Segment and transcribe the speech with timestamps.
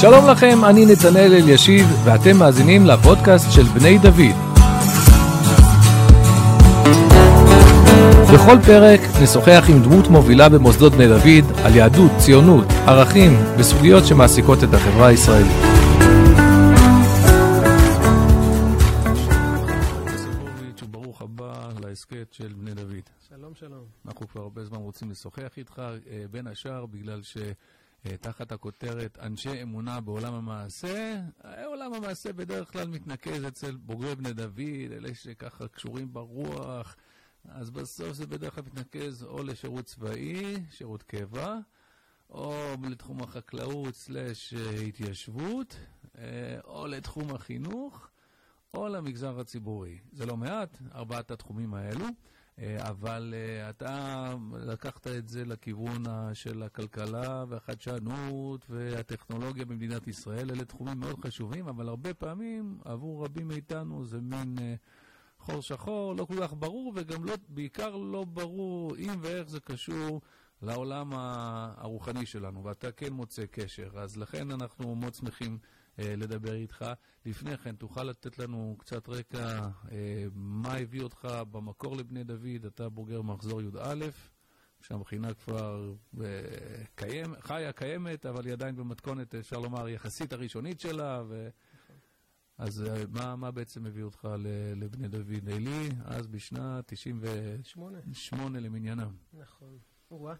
[0.00, 4.36] שלום לכם, אני נתנאל אלישיב, ואתם מאזינים לפודקאסט של בני דוד.
[8.34, 14.58] בכל פרק נשוחח עם דמות מובילה במוסדות בני דוד על יהדות, ציונות, ערכים וסוגיות שמעסיקות
[14.64, 15.56] את החברה הישראלית.
[20.90, 23.10] ברוך הבא להסכת של בני דוד.
[23.28, 23.84] שלום, שלום.
[24.06, 27.36] אנחנו כבר הרבה זמן רוצים לשוחח איתך, אה, בין השאר בגלל ש...
[28.06, 31.20] אה, תחת הכותרת אנשי אמונה בעולם המעשה.
[31.44, 36.96] אה, עולם המעשה בדרך כלל מתנקז אצל בוגרי בני דוד, אלה שככה קשורים ברוח,
[37.48, 41.58] אז בסוף זה בדרך כלל מתנקז או לשירות צבאי, שירות קבע,
[42.30, 44.54] או לתחום החקלאות סלש
[44.88, 45.76] התיישבות,
[46.18, 48.08] אה, או לתחום החינוך,
[48.74, 49.98] או למגזר הציבורי.
[50.12, 52.06] זה לא מעט, ארבעת התחומים האלו.
[52.58, 60.50] אה, אבל אה, אתה לקחת את זה לכיוון של הכלכלה והחדשנות והטכנולוגיה במדינת ישראל.
[60.50, 64.74] אלה תחומים מאוד חשובים, אבל הרבה פעמים עבור רבים מאיתנו זה מין אה,
[65.38, 70.20] חור שחור, לא כל כך ברור, וגם לא, בעיקר לא ברור אם ואיך זה קשור
[70.62, 73.90] לעולם הרוחני שלנו, ואתה כן מוצא קשר.
[73.98, 75.58] אז לכן אנחנו מאוד שמחים
[75.98, 76.84] לדבר איתך.
[77.26, 82.88] לפני כן, תוכל לתת לנו קצת רקע, אה, מה הביא אותך במקור לבני דוד, אתה
[82.88, 84.04] בוגר מחזור י"א,
[84.80, 86.26] שהמכינה כבר אה,
[86.94, 91.22] קיים, חיה, קיימת, אבל היא עדיין במתכונת, אפשר לומר, יחסית הראשונית שלה.
[91.28, 91.48] ו...
[92.58, 94.28] אז מה, מה בעצם הביא אותך
[94.76, 99.14] לבני דוד עלי, אז בשנת 98 למניינם?
[99.32, 99.78] נכון.
[100.10, 100.34] וואה.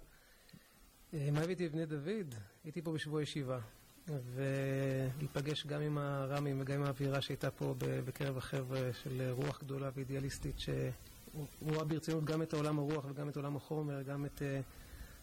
[1.13, 2.35] מה הבאתי לבני דוד?
[2.65, 3.61] הייתי פה בשבוע ישיבה.
[4.09, 10.57] ולהיפגש גם עם הר"מים וגם עם האווירה שהייתה פה בקרב החבר'ה של רוח גדולה ואידיאליסטית
[10.59, 14.61] שרואה ברצינות גם את העולם הרוח וגם את עולם החומר, גם את אה,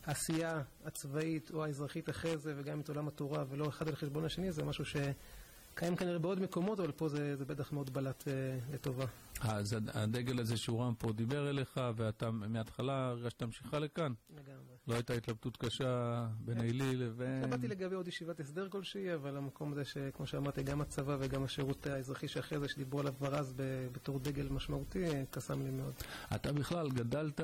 [0.05, 4.51] העשייה הצבאית או האזרחית אחרי זה וגם את עולם התורה ולא אחד על חשבון השני,
[4.51, 4.85] זה משהו
[5.73, 8.33] שקיים כנראה בעוד מקומות, אבל פה זה, זה בטח מאוד בלט אה,
[8.73, 9.05] לטובה.
[9.41, 14.13] אז הדגל הזה שהוא רם פה דיבר אליך, ואתה מההתחלה הרגשת להמשיכה לכאן?
[14.29, 14.73] לגמרי.
[14.87, 17.49] לא הייתה התלבטות קשה בין עילי לבין...
[17.49, 21.87] באתי לגבי עוד ישיבת הסדר כלשהי, אבל המקום הזה שכמו שאמרתי, גם הצבא וגם השירות
[21.87, 23.53] האזרחי שאחרי זה, שדיברו עליו כבר אז
[23.91, 25.93] בתור דגל משמעותי, קסם לי מאוד.
[26.35, 27.41] אתה בכלל גדלת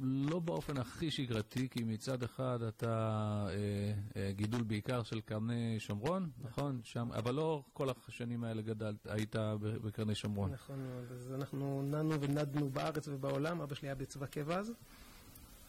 [0.00, 6.30] לא באופן הכי שגרתי, כי מצד אחד אתה אה, אה, גידול בעיקר של קרני שומרון,
[6.44, 6.80] נכון?
[6.84, 10.52] שם, אבל לא כל השנים האלה גדלת, היית בקרני שומרון.
[10.52, 14.72] נכון מאוד, אז אנחנו נענו ונדנו בארץ ובעולם, אבא שלי היה בצבא קבע אז.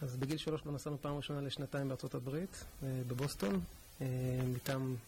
[0.02, 3.62] אז בגיל שלוש כבר נסענו פעם ראשונה לשנתיים בארצות הברית, אה, בבוסטון,
[4.02, 4.06] אה,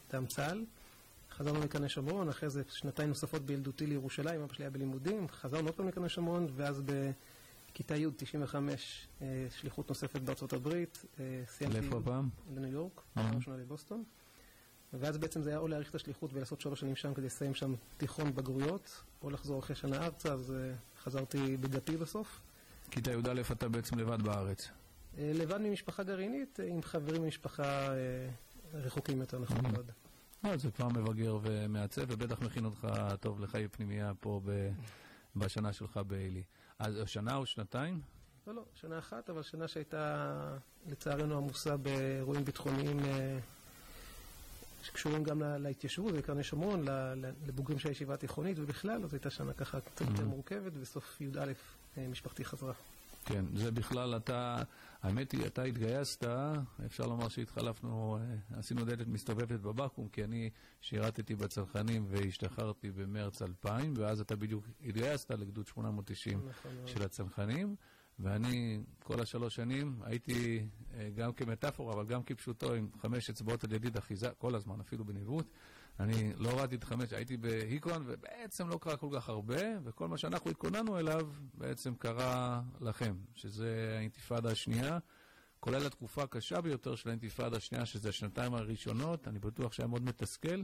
[0.07, 0.65] מטעם צה"ל.
[1.31, 5.75] חזרנו לקרני שומרון, אחרי זה שנתיים נוספות בילדותי לירושלים, אבא שלי היה בלימודים, חזרנו עוד
[5.75, 6.81] פעם לקרני שומרון, ואז
[7.71, 11.05] בכיתה י' 95 אה, שליחות נוספת בארצות הברית.
[11.71, 12.29] לאיפה הפעם?
[12.55, 14.03] לניו יורק, פעם ראשונה לבוסטון.
[14.93, 17.73] ואז בעצם זה היה או להאריך את השליחות ולעשות שלוש שנים שם כדי לסיים שם
[17.97, 20.53] תיכון בגרויות, או לחזור אחרי שנה ארצה, אז
[21.03, 22.39] חזרתי בדתי בסוף.
[22.91, 24.69] כיתה י"א אתה בעצם לבד בארץ.
[25.17, 28.29] אה, לבד ממשפחה גרעינית, אה, עם חברים ממשפחה אה,
[28.73, 29.91] רחוקים יותר, נכון מאוד.
[30.55, 32.87] זה כבר מבגר ומעצב, ובטח מכין אותך
[33.19, 34.41] טוב לחיי פנימייה פה
[35.35, 36.43] בשנה שלך בעלי.
[36.79, 38.01] אז שנה או שנתיים?
[38.47, 40.57] לא, לא, שנה אחת, אבל שנה שהייתה
[40.87, 42.97] לצערנו עמוסה באירועים ביטחוניים
[44.83, 46.85] שקשורים גם להתיישבות, לקרני שומרון,
[47.47, 51.51] לבוגרים של הישיבה התיכונית ובכלל, אז הייתה שנה ככה קצת יותר מורכבת, ובסוף י"א
[51.97, 52.73] משפחתי חזרה.
[53.25, 54.63] כן, זה בכלל, אתה,
[55.03, 56.27] האמת היא, אתה התגייסת,
[56.85, 60.49] אפשר לומר שהתחלפנו, אה, עשינו דלת מסתובבת בבקו"ם, כי אני
[60.81, 67.75] שירתתי בצנחנים והשתחררתי במרץ 2000, ואז אתה בדיוק התגייסת לגדוד 890 נכון של הצנחנים,
[68.19, 73.73] ואני כל השלוש שנים הייתי אה, גם כמטאפורה, אבל גם כפשוטו, עם חמש אצבעות על
[73.73, 75.45] ידיד אחיזה, כל הזמן, אפילו בניווט.
[75.99, 80.17] אני לא הורדתי את חמש, הייתי בהיקון, ובעצם לא קרה כל כך הרבה, וכל מה
[80.17, 84.99] שאנחנו התכוננו אליו בעצם קרה לכם, שזה האינתיפאדה השנייה,
[85.59, 90.61] כולל התקופה הקשה ביותר של האינתיפאדה השנייה, שזה השנתיים הראשונות, אני בטוח שהיה מאוד מתסכל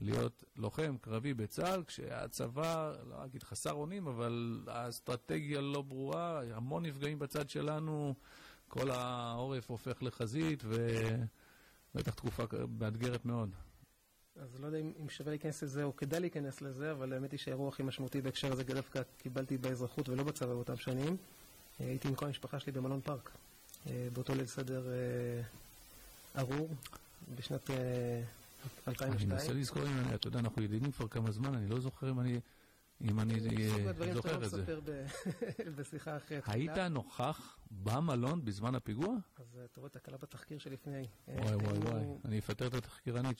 [0.00, 7.18] להיות לוחם קרבי בצה"ל, כשהצבא, לא אגיד חסר אונים, אבל האסטרטגיה לא ברורה, המון נפגעים
[7.18, 8.14] בצד שלנו,
[8.68, 12.44] כל העורף הופך לחזית, ובטח תקופה
[12.78, 13.50] מאתגרת מאוד.
[14.36, 17.38] אז לא יודע אם, אם שווה להיכנס לזה או כדאי להיכנס לזה, אבל האמת היא
[17.38, 21.16] שהאירוע הכי משמעותי בהקשר הזה דווקא קיבלתי באזרחות ולא בצבא באותם שנים.
[21.80, 23.30] אה, הייתי עם כל המשפחה שלי במלון פארק,
[23.86, 26.68] אה, באותו ליל סדר אה, ארור,
[27.34, 27.70] בשנת
[28.88, 29.12] 2002.
[29.12, 32.10] אני מנסה לזכור אם אני, אתה יודע, אנחנו ידידים כבר כמה זמן, אני לא זוכר
[32.10, 32.40] אם אני
[33.00, 34.50] אם אני שאתה זוכר לא את
[34.84, 35.06] זה.
[35.76, 36.42] בשיחה אחרת.
[36.46, 39.16] היית נוכח במלון בזמן הפיגוע?
[39.36, 41.06] אז אה, אתה רואה תקלה בתחקיר שלפני.
[41.28, 43.38] אה, וואי וואי וואי, אני אפטר את התחקירנית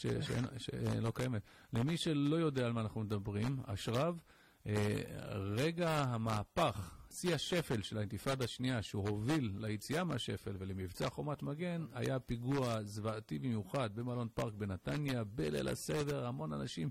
[0.59, 1.43] שלא קיימת.
[1.73, 4.19] למי שלא יודע על מה אנחנו מדברים, אשרב,
[4.67, 5.03] אה,
[5.35, 12.19] רגע המהפך, שיא השפל של האינתיפאדה השנייה, שהוא הוביל ליציאה מהשפל ולמבצע חומת מגן, היה
[12.19, 16.91] פיגוע זוועתי במיוחד במלון פארק בנתניה, בליל הסדר, המון אנשים,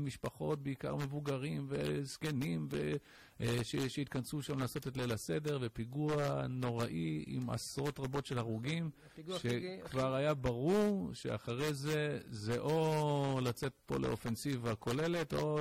[0.00, 2.92] משפחות, בעיקר מבוגרים וזקנים, ו-
[3.62, 8.90] שהתכנסו שם לעשות את ליל הסדר, ופיגוע נוראי עם עשרות רבות של הרוגים.
[9.38, 15.58] שכבר היה ברור שאחרי זה, זה או לצאת פה לאופנסיבה כוללת, או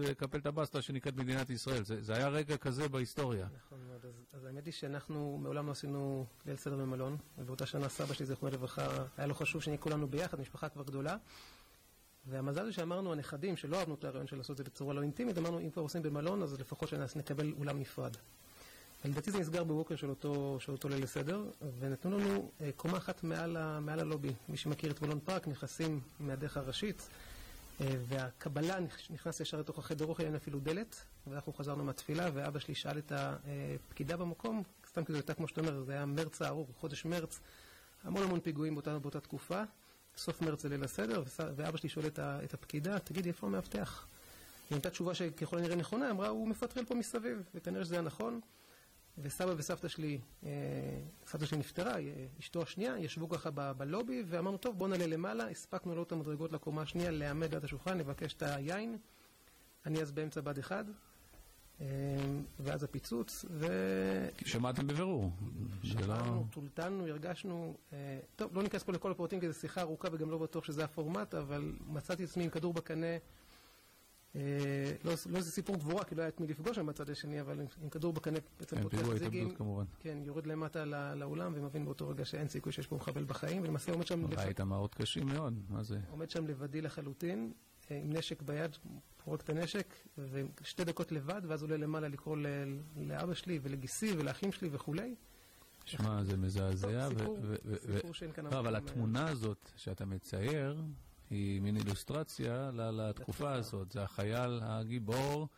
[0.00, 1.84] לקפל את הבסטה שנקראת מדינת ישראל.
[1.84, 3.48] זה, זה היה רגע כזה בהיסטוריה.
[3.56, 7.88] נכון מאוד, אז, אז האמת היא שאנחנו מעולם לא עשינו ליל סדר במלון, ובאותה שנה
[7.88, 11.16] סבא שלי, זיכרונו לברכה, היה לו חשוב שנהיה כולנו ביחד, משפחה כבר גדולה.
[12.30, 15.38] והמזל זה שאמרנו, הנכדים, שלא אהבנו את הרעיון של לעשות את זה בצורה לא אינטימית,
[15.38, 18.16] אמרנו, אם כבר עושים במלון, אז לפחות שנקבל אולם נפרד.
[19.04, 21.44] לדעתי זה נסגר בבוקר של אותו, של אותו ליל סדר,
[21.78, 24.32] ונתנו לנו אה, קומה אחת מעל, ה, מעל הלובי.
[24.48, 27.08] מי שמכיר את מלון פארק, נכנסים מהדרך הראשית,
[27.80, 32.58] אה, והקבלה נכ- נכנס ישר לתוך החדר אוכל, אין אפילו דלת, ואנחנו חזרנו מהתפילה, ואבא
[32.58, 36.42] שלי שאל את הפקידה במקום, סתם כי זה הייתה כמו שאתה אומר, זה היה מרץ
[36.42, 37.40] הארור, חודש מרץ,
[38.04, 39.62] המון המון פיגועים באותה, באותה תקופה,
[40.16, 41.22] סוף מרץ זה ליל הסדר,
[41.56, 44.06] ואבא שלי שואל את, הפקידה, תגידי, איפה המאבטח?
[44.70, 48.40] היא נתנה תשובה שככל הנראה נכונה, אמרה, הוא מפטרל פה מסביב, וכנראה שזה היה נכון.
[49.18, 50.50] וסבא וסבתא שלי, אה,
[51.26, 55.48] סבתא שלי נפטרה, אה, אשתו השנייה, ישבו ככה ב- בלובי, ואמרנו, טוב, בואו נעלה למעלה,
[55.48, 58.98] הספקנו לעלות את המדרגות לקומה השנייה, לעמד ליד השולחן, לבקש את היין.
[59.86, 60.94] אני אז באמצע אחד, אה,
[62.60, 63.66] ואז הפיצוץ, ו...
[64.44, 65.30] שמעתם בבירור.
[65.84, 65.90] לא...
[65.90, 70.30] שמענו, טולטלנו, הרגשנו, אה, טוב, לא ניכנס פה לכל הפרטים כי זו שיחה ארוכה וגם
[70.30, 73.16] לא בטוח שזה הפורמט, אבל מצאתי עצמי עם כדור בקנה,
[74.36, 74.40] אה,
[75.04, 77.60] לא, לא איזה סיפור גבורה, כי לא היה את מי לפגוש שם בצד השני, אבל
[77.60, 79.54] עם, כדור בקנה בעצם פותח זיגים.
[80.00, 83.92] כן, יורד למטה לא, לאולם ומבין באותו רגע שאין סיכוי שיש פה מחבל בחיים, ולמעשה
[83.92, 85.98] עומד שם, ראית מראות קשים מאוד, מה זה?
[86.10, 87.52] עומד שם לבדי לחלוטין,
[87.90, 88.76] עם נשק ביד,
[89.24, 89.94] פורק את הנשק,
[90.62, 92.36] ושתי דקות לבד, ואז עולה למעלה לקרוא
[92.96, 95.14] לאבא שלי ולגיסי ולאחים שלי וכולי.
[95.84, 97.08] שמע, זה מזעזע.
[97.14, 97.76] ו- סיפור- ו- ו-
[98.08, 100.82] ו- שאין כאן אבל המקום, אה, התמונה הזאת שאתה מצייר,
[101.30, 103.92] היא מין אילוסטרציה לתקופה הזאת.
[103.92, 105.48] זה החייל הגיבור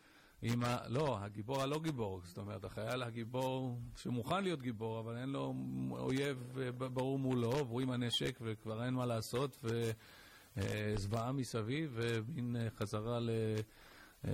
[0.41, 0.77] עם ה...
[0.87, 2.21] לא, הגיבור הלא גיבור.
[2.23, 5.53] זאת אומרת, החייל הגיבור שמוכן להיות גיבור, אבל אין לו
[5.91, 9.57] אויב אה, ברור מולו, והוא עם הנשק וכבר אין מה לעשות,
[10.57, 13.29] וזוועה מסביב, ומין אה, חזרה ל...
[14.27, 14.31] אה,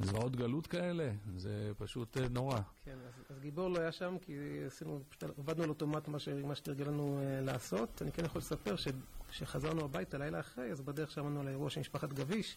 [0.00, 2.58] זוועות גלות כאלה, זה פשוט אה, נורא.
[2.84, 4.32] כן, אז, אז גיבור לא היה שם, כי
[4.66, 8.02] עשינו, פשוט עבדנו על אוטומט מה, ש, מה שתרגלנו אה, לעשות.
[8.02, 12.12] אני כן יכול לספר שכשחזרנו הביתה לילה אחרי, אז בדרך שמענו על האירוע של משפחת
[12.12, 12.56] גביש,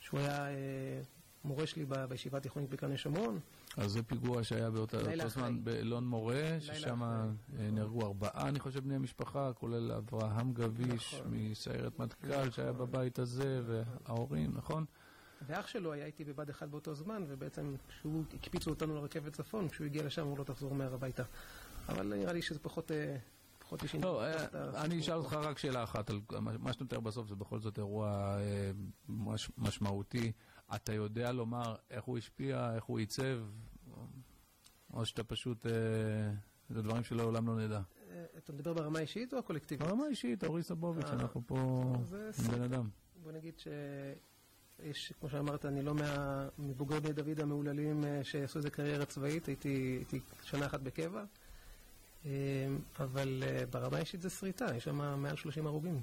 [0.00, 1.00] שהוא היה אה,
[1.46, 3.40] מורה שלי בישיבה התיכונית בקרני שומרון.
[3.76, 4.98] אז זה פיגוע שהיה באותו
[5.28, 5.64] זמן.
[5.64, 7.02] באלון מורה, ששם.
[7.02, 7.24] אה,
[7.72, 11.34] נהרגו ארבעה, אני חושב, בני משפחה, כולל אברהם גביש נכון.
[11.34, 12.50] מסיירת מטכ"ל נכון.
[12.50, 14.84] שהיה בבית הזה, וההורים, נכון?
[15.46, 19.84] ואח שלו היה איתי בבה"ד 1 באותו זמן, ובעצם כשהוא הקפיצו אותנו לרכבת צפון, כשהוא
[19.84, 21.22] הגיע לשם הוא לא תחזור מהר הביתה.
[21.88, 22.92] אבל נראה לי שזה פחות...
[22.92, 23.16] אה,
[23.58, 23.98] פחות אישי.
[23.98, 24.44] לא, אה,
[24.84, 25.14] אני אשאל.
[25.14, 26.10] אותך רק שאלה אחת,
[26.60, 28.36] מה- שאתה מתאר בסוף זה בכל זאת אירוע
[29.08, 30.32] מש- משמעותי.
[30.74, 33.38] אתה יודע לומר איך הוא השפיע, איך הוא עיצב,
[34.92, 35.72] או שאתה פשוט, אה,
[36.70, 37.80] זה דברים שלעולם לא נדע.
[38.10, 39.86] אה, אתה מדבר ברמה האישית או הקולקטיבית?
[39.88, 41.84] ברמה אישית, אורי סבוביץ', אה, אנחנו פה
[42.52, 42.88] בן אדם.
[43.22, 45.94] בוא נגיד שיש, כמו שאמרת, אני לא
[46.58, 49.68] מבוגרי בני דוד המהוללים אה, שעשו איזה קריירה צבאית, הייתי,
[49.98, 51.24] הייתי שנה אחת בקבע,
[53.00, 56.00] אבל ברמה האישית זה שריטה, יש שם מעל 30 הרוגים.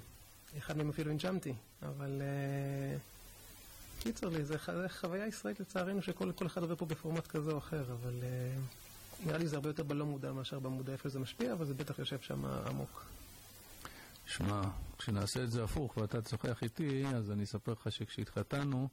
[0.57, 2.21] אחד מהם אפילו הנשמתי, אבל
[4.03, 4.55] קיצר לי, זה
[4.87, 8.55] חוויה ישראלית לצערנו שכל כל אחד עובר פה בפורמט כזה או אחר, אבל אה,
[9.25, 11.99] נראה לי זה הרבה יותר בלא מודע מאשר במודע איפה זה משפיע, אבל זה בטח
[11.99, 13.05] יושב שם עמוק.
[14.25, 14.61] שמע,
[14.97, 18.89] כשנעשה את זה הפוך ואתה תשוחח איתי, אז אני אספר לך שכשהתחתנו,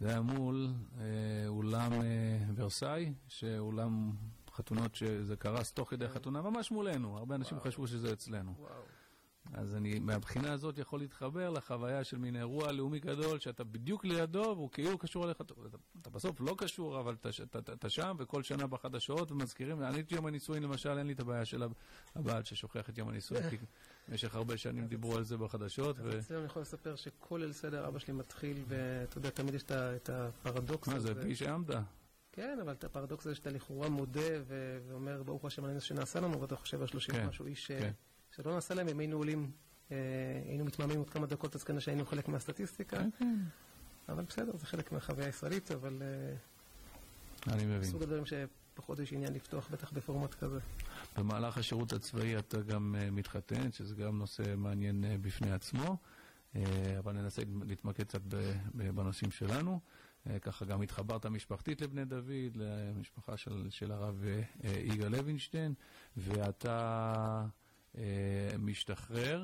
[0.00, 0.68] זה היה מול
[1.00, 1.04] אה,
[1.48, 4.12] אולם אה, ורסאי, שאולם
[4.54, 7.18] חתונות שזה קרס תוך כדי חתונה, ממש מולנו.
[7.18, 7.68] הרבה אנשים וואו.
[7.68, 8.54] חשבו שזה אצלנו.
[8.58, 8.93] וואו.
[9.52, 14.52] אז אני מהבחינה הזאת יכול להתחבר לחוויה של מין אירוע לאומי גדול, שאתה בדיוק לידו
[14.56, 15.40] והוא כאילו קשור אליך.
[15.40, 15.54] אתה,
[16.00, 19.82] אתה בסוף לא קשור, אבל אתה, אתה, אתה, אתה שם, וכל שנה בחדשות ומזכירים.
[19.82, 21.62] אני את יום הנישואין למשל, אין לי את הבעיה של
[22.14, 23.56] הבעל ששוכח את יום הנישואין, כי
[24.08, 25.96] במשך הרבה שנים דיברו על זה בחדשות.
[25.98, 26.18] ו...
[26.18, 30.10] אצלנו אני יכול לספר שכל ליל סדר אבא שלי מתחיל, ואתה יודע, תמיד יש את
[30.10, 31.14] הפרדוקס מה הזה.
[31.14, 31.82] זה, פי שעמדה.
[32.32, 36.56] כן, אבל את הפרדוקס הזה שאתה לכאורה מודה ואומר, ברוך השם הנס שנעשה לנו, ואתה
[36.56, 37.92] חושב על 30 כן, משהו איש אה, כן.
[38.36, 39.50] שלא נעשה להם, אם היינו עולים,
[39.92, 39.96] אה,
[40.46, 42.96] היינו מתמהמהים עוד כמה דקות, אז כנראה שהיינו חלק מהסטטיסטיקה.
[43.18, 43.38] כן.
[44.08, 47.84] אבל בסדר, זה חלק מהחוויה הישראלית, אבל אה, אני מבין.
[47.84, 50.58] סוג הדברים שפחות יש עניין לפתוח, בטח בפורמט כזה.
[51.16, 55.96] במהלך השירות הצבאי אתה גם אה, מתחתן, שזה גם נושא מעניין בפני עצמו,
[56.98, 58.20] אבל ננסה להתמקד קצת
[58.74, 59.80] בנושאים שלנו.
[60.42, 64.24] ככה גם התחברת משפחתית לבני דוד, למשפחה של, של הרב
[64.64, 65.74] יגאל לוינשטיין,
[66.16, 67.46] ואתה
[68.58, 69.42] משתחרר,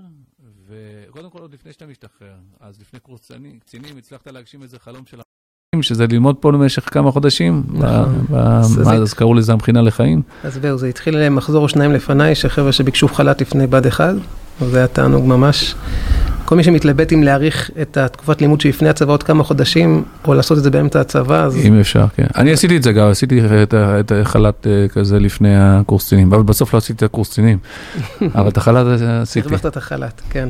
[0.69, 3.31] וקודם כל עוד לפני שאתה משתחרר, אז לפני קורס
[3.61, 8.27] קצינים, הצלחת להגשים איזה חלום של החיים, שזה ללמוד פה למשך כמה חודשים, נכון.
[8.37, 8.67] אז
[9.07, 10.23] זה- קראו לזה המכינה לחיים.
[10.45, 14.15] אז זהו, זה התחיל מחזור או שניים לפניי, שחבר'ה שביקשו חל"ת לפני בה"ד 1,
[14.61, 15.75] וזה היה תענוג ממש.
[16.51, 20.59] כל מי שמתלבט אם להאריך את התקופת לימוד שלפני הצבא עוד כמה חודשים, או לעשות
[20.59, 22.27] את זה באמצע הצבא, אז אם אפשר, כן.
[22.37, 23.41] אני עשיתי את זה גם, עשיתי
[23.75, 27.59] את החל"ת אה, כזה לפני הקורס קצינים, אבל בסוף לא עשיתי את הקורס קצינים,
[28.35, 29.49] אבל את החל"ת עשיתי.
[29.49, 30.49] הרווחת את החל"ת, כן.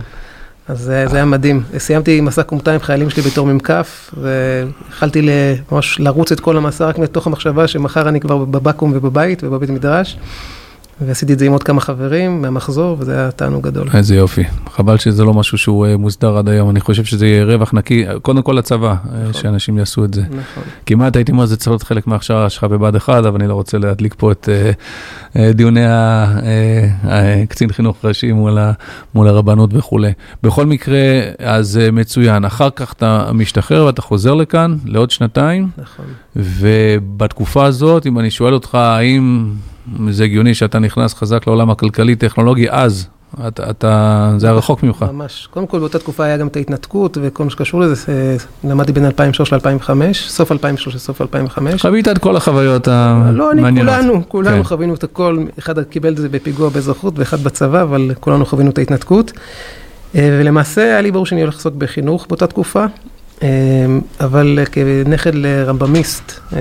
[0.68, 1.62] אז זה היה מדהים.
[1.78, 3.70] סיימתי מסע כומתה עם חיילים שלי בתור מ"כ,
[4.16, 5.30] והתחלתי ל-
[5.72, 10.16] ממש לרוץ את כל המסע רק מתוך המחשבה שמחר אני כבר בבקו"ם ובבית ובבית מדרש.
[11.06, 13.88] ועשיתי את זה עם עוד כמה חברים מהמחזור, וזה היה תענוג גדול.
[13.94, 14.44] איזה יופי.
[14.72, 18.04] חבל שזה לא משהו שהוא אה, מוסדר עד היום, אני חושב שזה יהיה רווח נקי,
[18.22, 19.32] קודם כל לצבא, אה, נכון.
[19.42, 20.22] שאנשים יעשו את זה.
[20.22, 20.62] נכון.
[20.86, 23.78] כמעט הייתי אומר, זה צריך להיות חלק מההכשרה שלך בבה"ד 1, אבל אני לא רוצה
[23.78, 24.70] להדליק פה את אה,
[25.36, 25.80] אה, דיוני
[27.04, 28.72] הקצין חינוך ראשי מול ה-
[29.14, 30.12] מול הרבנות וכולי.
[30.42, 30.98] בכל מקרה,
[31.38, 32.44] אז אה, מצוין.
[32.44, 35.68] אחר כך אתה משתחרר ואתה חוזר לכאן לעוד שנתיים.
[35.78, 36.04] נכון.
[36.36, 39.50] ובתקופה הזאת, אם אני שואל אותך, האם
[40.10, 43.08] זה הגיוני שאתה נכנס חזק לעולם הכלכלי-טכנולוגי, אז
[43.46, 45.04] אתה, אתה, זה היה רחוק ממך.
[45.12, 45.48] ממש.
[45.50, 48.12] קודם כל, באותה תקופה היה גם את ההתנתקות וכל מה שקשור לזה.
[48.12, 51.82] אה, למדתי בין 2003 ל-2005, סוף 2003 לסוף 2005.
[51.82, 53.94] חווית את כל החוויות לא, אני, המעניינות.
[53.94, 54.62] כולנו, כולנו כן.
[54.64, 55.44] חווינו את הכל.
[55.58, 59.32] אחד קיבל את זה בפיגוע באזרחות ואחד בצבא, אבל כולנו חווינו את ההתנתקות.
[60.14, 62.84] אה, ולמעשה היה לי ברור שאני הולך לעסוק בחינוך באותה תקופה.
[63.42, 63.48] אה,
[64.20, 66.58] אבל כנכד לרמב"מיסט, אה,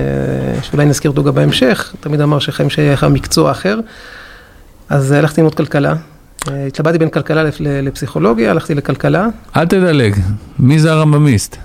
[0.62, 3.78] שאולי נזכיר אותו גם בהמשך, תמיד אמר שחיים שייך מקצוע אחר.
[4.88, 5.94] אז הלכתי ללמוד כלכלה.
[6.50, 9.26] אה, התלבטתי בין כלכלה לפ- לפסיכולוגיה, הלכתי לכלכלה.
[9.56, 10.14] אל תדלג,
[10.58, 11.56] מי זה הרמב"מיסט?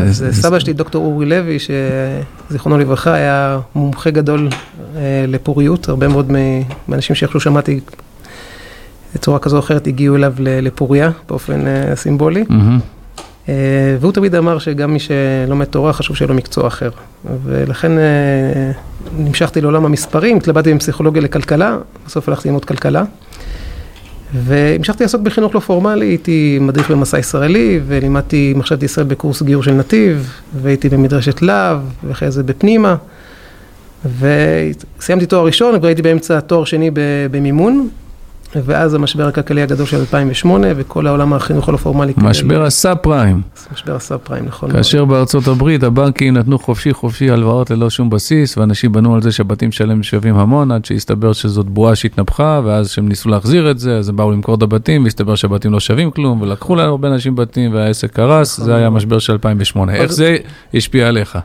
[0.00, 4.48] אז סבא שלי, דוקטור אורי לוי, שזיכרונו לברכה, היה מומחה גדול
[4.96, 5.88] אה, לפוריות.
[5.88, 7.80] הרבה מאוד מ- מהאנשים שאיכשהו שמעתי
[9.14, 12.44] בצורה כזו או אחרת הגיעו אליו לפוריה באופן אה, סימבולי.
[12.48, 12.78] מהמם.
[13.48, 13.54] אה,
[14.00, 16.90] והוא תמיד אמר שגם מי שלומד תורה חשוב שיהיה לו מקצוע אחר.
[17.44, 18.72] ולכן אה,
[19.18, 23.04] נמשכתי לעולם המספרים, התלבטתי פסיכולוגיה לכלכלה, בסוף הלכתי ללמוד כלכלה.
[24.34, 29.72] והמשכתי לעסוק בחינוך לא פורמלי, הייתי מדריך במסע ישראלי, ולימדתי מחשבת ישראל בקורס גיור של
[29.72, 32.96] נתיב, והייתי במדרשת להב, ואחרי זה בפנימה.
[34.18, 36.90] וסיימתי תואר ראשון, וכבר הייתי באמצע תואר שני
[37.30, 37.88] במימון,
[38.64, 42.12] ואז המשבר הכלכלי הגדול של 2008, וכל העולם החינוך הלא פורמלי.
[42.16, 44.68] משבר הסאב פריים, משבר הסאב פריים, נכון.
[44.68, 44.78] מאוד.
[44.78, 49.32] כאשר בארצות הברית הבנקים נתנו חופשי חופשי הלוואות ללא שום בסיס, ואנשים בנו על זה
[49.32, 53.98] שהבתים שלהם שווים המון, עד שהסתבר שזאת בועה שהתנפחה, ואז כשהם ניסו להחזיר את זה,
[53.98, 57.36] אז הם באו למכור את הבתים, והסתבר שהבתים לא שווים כלום, ולקחו להם הרבה אנשים
[57.36, 58.64] בתים, והעסק קרס, נכון.
[58.64, 59.94] זה היה המשבר של 2008.
[59.94, 60.36] איך זה
[60.74, 61.38] השפיע עליך?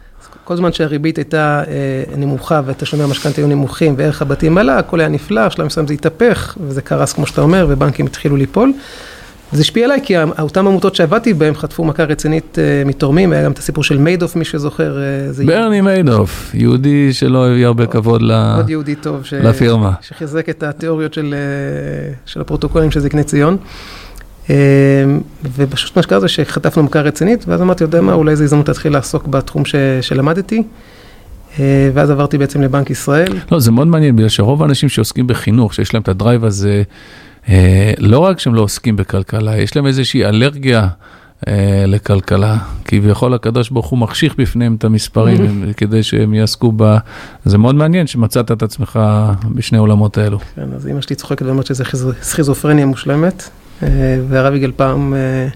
[0.43, 5.10] כל זמן שהריבית הייתה אה, נמוכה ותשלומי המשכנתה היו נמוכים וערך הבתים עלה, הכל היה
[5.10, 8.74] נפלא, בשלב מסוים זה התהפך וזה קרס כמו שאתה אומר ובנקים התחילו ליפול.
[9.51, 13.51] זה השפיע עליי כי אותן עמותות שעבדתי בהן חטפו מכה רצינית אה, מתורמים, היה גם
[13.51, 18.21] את הסיפור של מיידוף, מי שזוכר, אה, ברני מיידוף, יהודי שלא הביא הרבה כבוד
[18.57, 19.24] עוד יהודי טוב.
[19.43, 19.91] לפירמה.
[20.01, 21.24] שחיזק את התיאוריות אה,
[22.25, 23.57] של הפרוטוקולים של זקני ציון.
[24.50, 24.55] אה,
[25.55, 28.93] ופשוט מה שקרה זה שחטפנו מכה רצינית, ואז אמרתי, יודע מה, אולי זו הזדמנות להתחיל
[28.93, 29.75] לעסוק בתחום ש...
[30.01, 30.63] שלמדתי.
[31.60, 33.33] אה, ואז עברתי בעצם לבנק ישראל.
[33.51, 36.83] לא, זה מאוד מעניין, בגלל שרוב האנשים שעוסקים בחינוך, שיש להם את הדרייב הזה,
[37.50, 40.88] אה, לא רק שהם לא עוסקים בכלכלה, יש להם איזושהי אלרגיה
[41.88, 42.57] לכלכלה.
[42.86, 46.98] כביכול הקדוש ברוך הוא מחשיך בפניהם את המספרים כדי שהם יעסקו ב...
[47.45, 49.00] זה מאוד מעניין שמצאת את עצמך
[49.55, 50.39] בשני העולמות האלו.
[50.55, 51.83] כן, אז אימא שלי צוחקת ואומרת שזה
[52.21, 53.50] סכיזופרניה מושלמת,
[54.27, 55.47] והרב יגאל פעם, אה,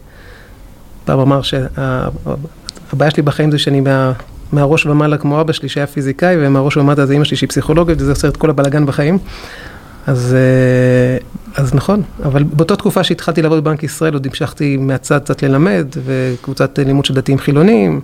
[1.06, 4.12] פעם אמר שהבעיה שלי בחיים זה שאני מה,
[4.52, 8.12] מהראש ומעלה כמו אבא שלי שהיה פיזיקאי, ומהראש ומטה זה אימא שלי שהיא פסיכולוגית, וזה
[8.12, 9.18] עושה את כל הבלאגן בחיים.
[10.08, 15.44] אז, אה, אז נכון, אבל באותה תקופה שהתחלתי לעבוד בבנק ישראל, עוד המשכתי מהצד קצת
[15.44, 18.02] ללמד, וקבוצת לימוד של דתיים חילונים,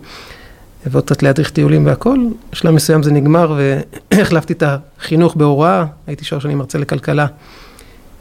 [0.85, 2.17] ועוד קצת להדריך טיולים והכל.
[2.51, 3.59] בשלב מסוים זה נגמר,
[4.11, 7.27] והחלפתי את החינוך בהוראה, הייתי שלוש שנים מרצה לכלכלה, אה,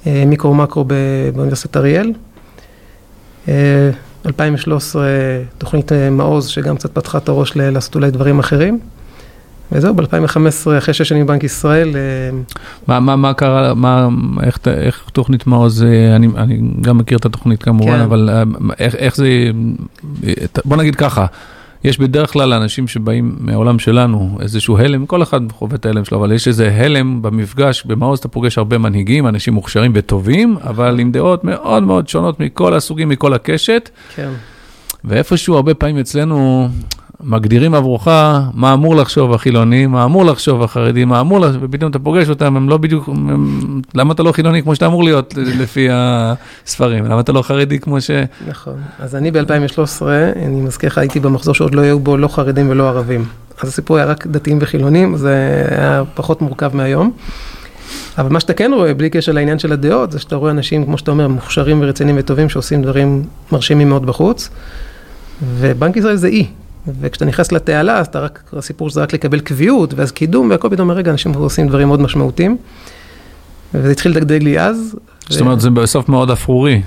[0.07, 0.95] מיקרו-מקרו ב-
[1.35, 2.12] באוניברסיטת אריאל.
[3.49, 3.90] אה,
[4.26, 5.07] 2013,
[5.59, 8.78] תוכנית אה, מעוז, שגם קצת פתחה את הראש לעשות אולי דברים אחרים.
[9.73, 12.38] וזהו, ב-2015, אחרי שש שנים בבנק ישראל, אה,
[12.87, 14.09] מה, מה, מה קרה, מה,
[14.42, 18.00] איך, איך תוכנית מעוז, אה, אני, אני גם מכיר את התוכנית כמובן, כן.
[18.00, 18.42] אבל אה,
[18.78, 19.26] איך, איך זה,
[20.26, 20.33] אה,
[20.64, 21.26] בוא נגיד ככה,
[21.84, 26.18] יש בדרך כלל אנשים שבאים מהעולם שלנו, איזשהו הלם, כל אחד חווה את ההלם שלו,
[26.18, 31.12] אבל יש איזה הלם במפגש, במעוז אתה פוגש הרבה מנהיגים, אנשים מוכשרים וטובים, אבל עם
[31.12, 33.90] דעות מאוד מאוד שונות מכל הסוגים, מכל הקשת.
[34.14, 34.30] כן.
[35.04, 36.68] ואיפשהו הרבה פעמים אצלנו
[37.23, 38.09] מגדירים עבורך
[38.55, 42.57] מה אמור לחשוב החילוני, מה אמור לחשוב החרדי, מה אמור לחשוב, ופתאום אתה פוגש אותם,
[42.57, 47.05] הם לא בדיוק, הם, למה אתה לא חילוני כמו שאתה אמור להיות לפי הספרים?
[47.05, 48.11] למה אתה לא חרדי כמו ש...
[48.49, 48.75] נכון.
[48.99, 50.03] אז אני ב-2013,
[50.37, 53.25] אני מזכיר לך, הייתי במחזור שעוד לא היו בו לא חרדים ולא ערבים.
[53.62, 57.12] אז הסיפור היה רק דתיים וחילונים, זה היה פחות מורכב מהיום.
[58.19, 60.99] אבל מה שאתה כן רואה, בלי קשר לעניין של הדעות, זה שאתה רואה אנשים, כמו
[60.99, 63.23] שאתה אומר, מוכשרים ורציניים וטובים, שעושים דברים
[63.53, 64.50] מרשימים מאוד בחוץ.
[65.43, 66.47] ובנק ישראל זה אי.
[67.00, 70.90] וכשאתה נכנס לתעלה, אז אתה רק, הסיפור שזה רק לקבל קביעות, ואז קידום, והכל פתאום,
[70.90, 72.56] רגע, אנשים עושים דברים מאוד משמעותיים.
[73.75, 74.96] וזה התחיל לדגדג לי אז.
[75.28, 76.82] זאת אומרת, זה בסוף מאוד אפרורי.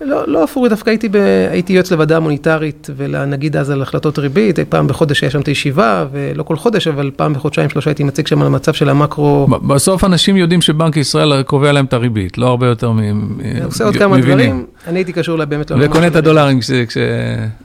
[0.00, 1.16] לא, לא אפורי, דווקא הייתי, ב,
[1.50, 6.06] הייתי יועץ לוועדה המוניטרית ולנגיד אז על החלטות ריבית, פעם בחודש היה שם את הישיבה,
[6.12, 9.46] ולא כל חודש, אבל פעם בחודשיים שלושה הייתי מציג שם על המצב של המקרו.
[9.46, 13.38] בסוף אנשים יודעים שבנק ישראל קובע להם את הריבית, לא הרבה יותר מבינים.
[13.64, 15.90] עושה עוד כמה דברים, אני הייתי קשור באמת לעולם.
[15.90, 16.70] וקונה את הדולרים כש...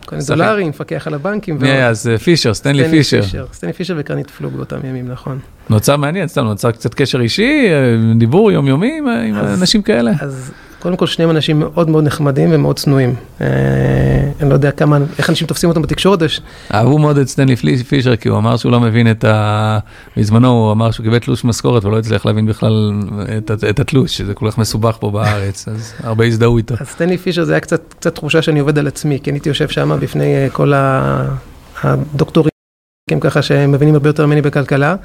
[0.05, 1.57] קונה דולרים, מפקח על הבנקים.
[1.61, 1.89] מי היה?
[1.89, 3.21] אז פישר, סטנלי פישר.
[3.53, 5.39] סטנלי פישר וקרנית פלוג באותם ימים, נכון.
[5.69, 7.67] נוצר מעניין, סתם נוצר קצת קשר אישי,
[8.17, 10.11] דיבור יומיומי עם אנשים כאלה.
[10.21, 10.51] אז
[10.81, 13.15] קודם כל, שניהם אנשים מאוד מאוד נחמדים ומאוד צנועים.
[13.41, 13.47] אה,
[14.41, 16.19] אני לא יודע כמה, איך אנשים תופסים אותם בתקשורת.
[16.73, 17.55] אהבו מאוד את סטנלי
[17.87, 19.79] פישר, כי הוא אמר שהוא לא מבין את ה...
[20.17, 22.93] בזמנו הוא אמר שהוא קיבל תלוש משכורת ולא הצליח להבין בכלל
[23.37, 26.75] את, את התלוש, שזה כל כך מסובך פה בארץ, אז הרבה הזדהו איתו.
[26.79, 29.49] אז סטנלי פישר זה היה קצת, קצת תחושה שאני עובד על עצמי, כי אני הייתי
[29.49, 30.73] יושב שם בפני אה, כל
[31.83, 32.51] הדוקטורים,
[33.21, 34.95] ככה שמבינים הרבה יותר ממני בכלכלה.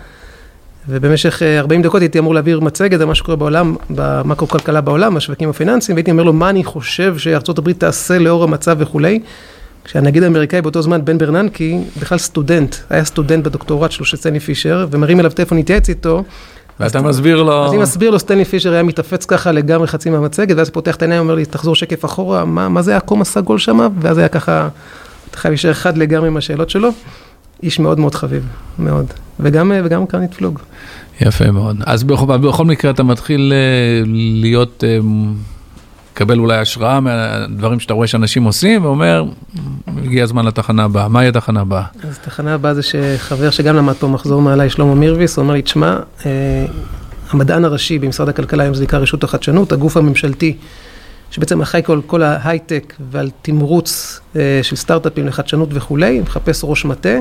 [0.89, 5.51] ובמשך 40 אה, דקות הייתי אמור להעביר מצגת על מה שקורה בעולם, במקרו-כלכלה בעולם, בשווקים
[5.51, 9.21] הפיננסיים, והייתי אומר לו מה אני חושב שארצות הברית תעשה לאור המצב וכולי.
[9.85, 14.87] כשהנגיד האמריקאי באותו זמן, בן ברננקי, בכלל סטודנט, היה סטודנט בדוקטורט שלו של סטנלי פישר,
[14.91, 16.25] ומרים אליו טלפון להתייעץ איתו.
[16.81, 17.65] ואתה מסביר לו...
[17.65, 21.03] אז אני מסביר לו, סטנלי פישר היה מתאפץ ככה לגמרי חצי מהמצגת, ואז פותח את
[21.03, 23.89] העיניים ואומר לי, תחזור שקף אחורה, מה, מה זה הקום הסגול שם?
[24.01, 24.69] ואז היה ככה,
[25.31, 26.91] אתה חייב להישאר חד לגמרי עם השאלות שלו.
[27.63, 28.47] איש מאוד מאוד חביב,
[28.79, 29.07] מאוד.
[29.41, 30.59] וגם, וגם קרנית פלוג.
[31.21, 31.77] יפה מאוד.
[31.87, 34.03] אז בכל, בכל מקרה אתה מתחיל אה,
[34.41, 34.85] להיות,
[36.13, 39.25] לקבל אה, אולי השראה מהדברים שאתה רואה שאנשים עושים, ואומר,
[39.97, 41.09] הגיע הזמן לתחנה הבאה.
[41.09, 41.85] מהי התחנה הבאה?
[42.03, 45.63] אז התחנה הבאה זה שחבר שגם למד פה מחזור מעליי, שלמה מירביס, הוא אומר לי,
[45.63, 46.67] תשמע, אה,
[47.31, 50.57] המדען הראשי במשרד הכלכלה, היום זה נקרא רשות החדשנות, הגוף הממשלתי,
[51.31, 54.21] שבעצם אחראי כל, כל ההייטק ועל תמרוץ
[54.63, 57.19] של סטארט-אפים לחדשנות וכולי, מחפש ראש מטה.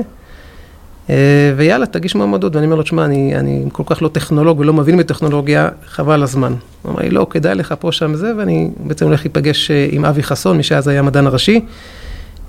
[1.10, 1.14] אה,
[1.56, 2.54] ויאללה, תגיש מועמדות.
[2.54, 6.54] ואני אומר לו, תשמע, אני, אני כל כך לא טכנולוג ולא מבין בטכנולוגיה, חבל הזמן.
[6.82, 10.04] הוא אמר לי, לא, כדאי לך פה, שם זה, ואני בעצם הולך להיפגש אה, עם
[10.04, 11.60] אבי חסון, מי שאז היה המדען הראשי.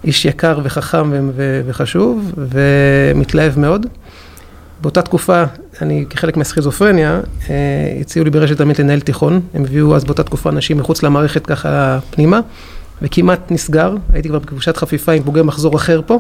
[0.03, 3.85] איש יקר וחכם ו- ו- וחשוב, ומתלהב מאוד.
[4.81, 5.43] באותה תקופה,
[5.81, 7.55] אני כחלק מהסכיזופרניה, אה,
[8.01, 9.41] הציעו לי ברשת עמית לנהל תיכון.
[9.53, 12.39] הם הביאו אז באותה תקופה אנשים מחוץ למערכת ככה פנימה,
[13.01, 13.95] וכמעט נסגר.
[14.13, 16.19] הייתי כבר בקבושת חפיפה עם בוגר מחזור אחר פה.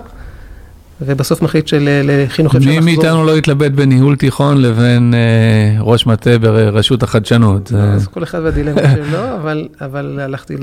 [1.01, 2.85] ובסוף מחליט שלחינוך אפשר לחזור.
[2.85, 7.71] מי מאיתנו לא התלבט בניהול תיכון לבין אה, ראש מטה ברשות החדשנות?
[7.71, 10.55] לא, אז כל אחד והדילמה שלו, אבל, אבל הלכתי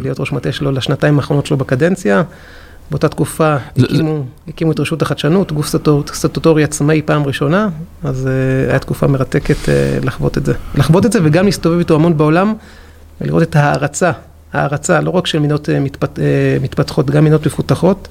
[0.00, 2.22] להיות ראש מטה שלו לשנתיים האחרונות שלו בקדנציה.
[2.90, 4.50] באותה תקופה זה, הקימו, זה...
[4.52, 5.74] הקימו את רשות החדשנות, גוף
[6.12, 7.68] סטטוטורי עצמאי פעם ראשונה,
[8.04, 10.52] אז uh, הייתה תקופה מרתקת uh, לחוות את זה.
[10.74, 12.54] לחוות את זה וגם להסתובב איתו המון בעולם,
[13.20, 14.10] ולראות את ההערצה,
[14.52, 18.08] ההערצה לא רק של מדינות uh, מתפת, uh, מתפתחות, גם מדינות מפותחות.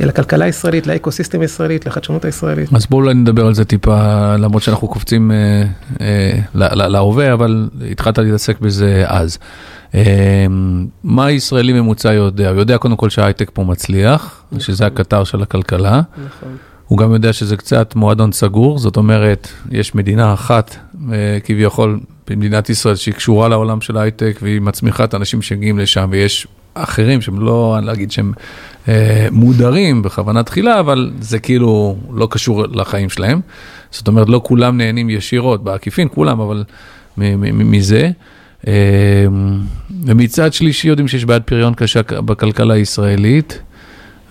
[0.00, 2.72] לכלכלה הישראלית, לאקוסיסטם הישראלית, לחדשנות הישראלית.
[2.74, 5.64] אז בואו נדבר על זה טיפה, למרות שאנחנו קופצים אה,
[6.00, 9.38] אה, להווה, אבל התחלת להתעסק בזה אז.
[9.94, 10.46] אה,
[11.04, 12.50] מה ישראלי ממוצע יודע?
[12.50, 14.60] הוא יודע קודם כל שההייטק פה מצליח, נכון.
[14.60, 16.00] שזה הקטר של הכלכלה.
[16.26, 16.56] נכון.
[16.86, 20.76] הוא גם יודע שזה קצת מועדון סגור, זאת אומרת, יש מדינה אחת
[21.44, 26.46] כביכול במדינת ישראל שהיא קשורה לעולם של ההייטק והיא מצמיחה את האנשים שמגיעים לשם, ויש
[26.74, 28.32] אחרים שהם לא, אני לא אגיד שהם
[28.88, 33.40] אה, מודרים בכוונה תחילה, אבל זה כאילו לא קשור לחיים שלהם.
[33.90, 36.64] זאת אומרת, לא כולם נהנים ישירות, בעקיפין כולם, אבל
[37.16, 38.10] מזה.
[38.66, 38.72] אה,
[40.06, 43.62] ומצד שלישי יודעים שיש בעיית פריון קשה בכלכלה הישראלית.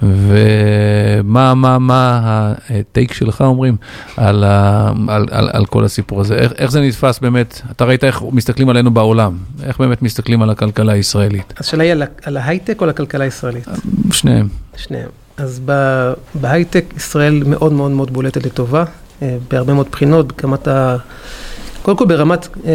[0.04, 3.76] ומה מה, מה הטייק שלך, אומרים,
[4.18, 6.36] על, ה, על, על, על כל הסיפור הזה?
[6.36, 7.62] איך, איך זה נתפס באמת?
[7.72, 9.38] אתה ראית איך מסתכלים עלינו בעולם.
[9.64, 11.54] איך באמת מסתכלים על הכלכלה הישראלית?
[11.58, 13.68] השאלה היא על, על ההייטק או על הכלכלה הישראלית?
[14.12, 14.48] שניהם.
[14.78, 15.10] שניהם.
[15.38, 15.62] אז
[16.36, 18.84] בהייטק ישראל מאוד מאוד מאוד בולטת לטובה,
[19.22, 20.98] אה, בהרבה מאוד בחינות, ברמת ה...
[21.82, 22.72] קודם כל ברמת אה,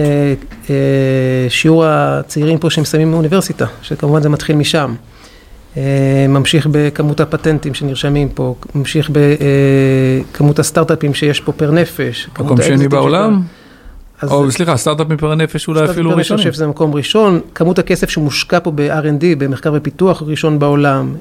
[0.71, 4.95] אה, שיעור הצעירים פה שמסיימים מאוניברסיטה, שכמובן זה מתחיל משם.
[6.29, 9.11] ממשיך בכמות הפטנטים שנרשמים פה, ממשיך
[10.33, 12.29] בכמות הסטארט-אפים שיש פה פר נפש.
[12.39, 13.41] מקום שני בעולם?
[14.23, 16.17] או סליחה, סטארט-אפ פר נפש אולי אפילו ראשונים.
[16.19, 17.41] אני חושב שזה מקום ראשון.
[17.55, 21.15] כמות הכסף שמושקע פה ב-R&D, במחקר ופיתוח, ראשון בעולם.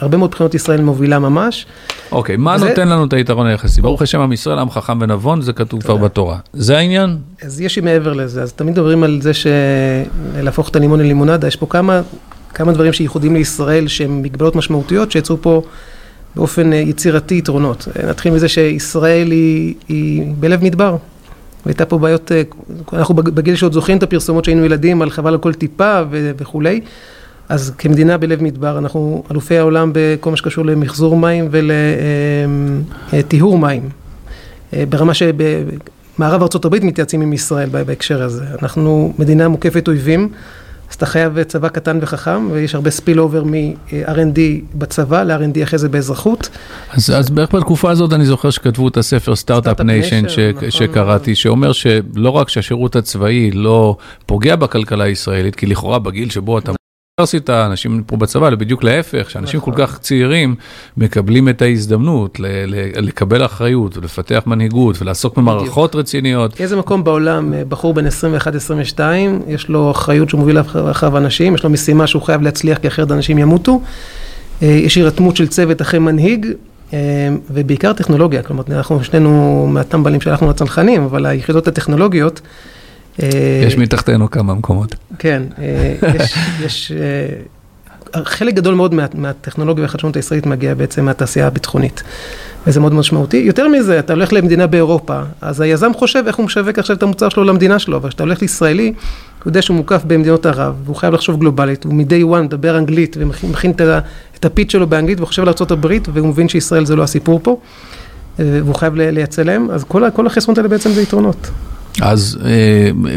[0.00, 1.66] הרבה מאוד בחינות ישראל מובילה ממש.
[2.12, 3.82] אוקיי, מה נותן לנו את היתרון היחסי?
[3.82, 6.36] ברוך השם, עם ישראל, עם חכם ונבון, זה כתוב כבר בתורה.
[6.52, 7.16] זה העניין?
[7.42, 8.42] אז יש לי מעבר לזה.
[8.42, 11.46] אז תמיד מדברים על זה שלהפוך את הלימון ללימונדה.
[11.46, 12.00] יש פה כמה,
[12.54, 15.62] כמה דברים שייחודים לישראל, שהם מגבלות משמעותיות, שיצרו פה
[16.36, 17.88] באופן יצירתי יתרונות.
[18.08, 20.96] נתחיל מזה שישראל היא, היא בלב מדבר.
[21.66, 22.32] והייתה פה בעיות,
[22.92, 26.80] אנחנו בגיל שעוד זוכרים את הפרסומות שהיינו ילדים על חבל על כל טיפה וכולי,
[27.48, 31.48] אז כמדינה בלב מדבר, אנחנו אלופי העולם בכל מה שקשור למחזור מים
[33.12, 33.88] ולטיהור מים.
[34.88, 38.44] ברמה שבמערב ארה"ב מתייעצים עם ישראל בהקשר הזה.
[38.62, 40.28] אנחנו מדינה מוקפת אויבים.
[40.94, 44.38] אז אתה חייב צבא קטן וחכם, ויש הרבה spillover מ- R&D
[44.74, 46.48] בצבא ל- R&D אחרי זה באזרחות.
[46.92, 51.34] אז, אז בערך בתקופה הזאת אני זוכר שכתבו את הספר Start-Up Nation נכון, שקראתי, נכון.
[51.34, 56.72] שאומר שלא רק שהשירות הצבאי לא פוגע בכלכלה הישראלית, כי לכאורה בגיל שבו אתה...
[57.18, 60.54] באוניברסיטה, אנשים פה בצבא, בדיוק להפך, שאנשים כל כך צעירים
[60.96, 62.40] מקבלים את ההזדמנות
[62.96, 66.60] לקבל אחריות ולפתח מנהיגות ולעסוק במערכות רציניות.
[66.60, 69.00] איזה מקום בעולם, בחור בן 21-22,
[69.48, 73.10] יש לו אחריות שהוא מוביל אחריו אנשים, יש לו משימה שהוא חייב להצליח כי אחרת
[73.12, 73.80] אנשים ימותו.
[74.62, 76.46] יש הירתמות של צוות אחרי מנהיג,
[77.50, 82.40] ובעיקר טכנולוגיה, כלומר, אנחנו שנינו מהטמבלים שהלכנו לצנחנים, אבל היחידות הטכנולוגיות,
[83.66, 84.94] יש מתחתנו כמה מקומות.
[85.18, 85.42] כן,
[86.64, 86.92] יש...
[88.24, 92.02] חלק גדול מאוד מהטכנולוגיה והחדשנות הישראלית מגיע בעצם מהתעשייה הביטחונית.
[92.66, 93.36] וזה מאוד משמעותי.
[93.36, 97.28] יותר מזה, אתה הולך למדינה באירופה, אז היזם חושב איך הוא משווק עכשיו את המוצר
[97.28, 101.14] שלו למדינה שלו, אבל כשאתה הולך לישראלי, הוא יודע שהוא מוקף במדינות ערב, והוא חייב
[101.14, 103.72] לחשוב גלובלית, הוא מ-day one מדבר אנגלית, ומכין
[104.36, 107.60] את הפיץ שלו באנגלית, והוא חושב על ארה"ב, והוא מבין שישראל זה לא הסיפור פה,
[108.38, 111.50] והוא חייב לייצא להם, אז כל החסרונות האלה בעצם זה יתרונות.
[112.02, 112.38] אז,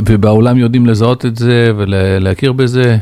[0.05, 2.97] ובעולם יודעים לזהות את זה ולהכיר בזה.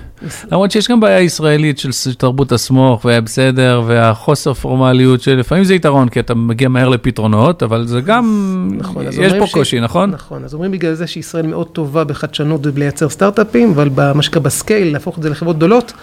[0.51, 6.09] למרות שיש גם בעיה ישראלית של תרבות הסמוך, והיה בסדר, והחוסר פורמליות, שלפעמים זה יתרון,
[6.09, 10.11] כי אתה מגיע מהר לפתרונות, אבל זה גם, נכון, יש פה קושי, נכון?
[10.11, 14.93] נכון, אז אומרים בגלל זה שישראל מאוד טובה בחדשנות ובלייצר סטארט-אפים, אבל במה שקרה בסקייל,
[14.93, 15.93] להפוך את זה לחברות גדולות,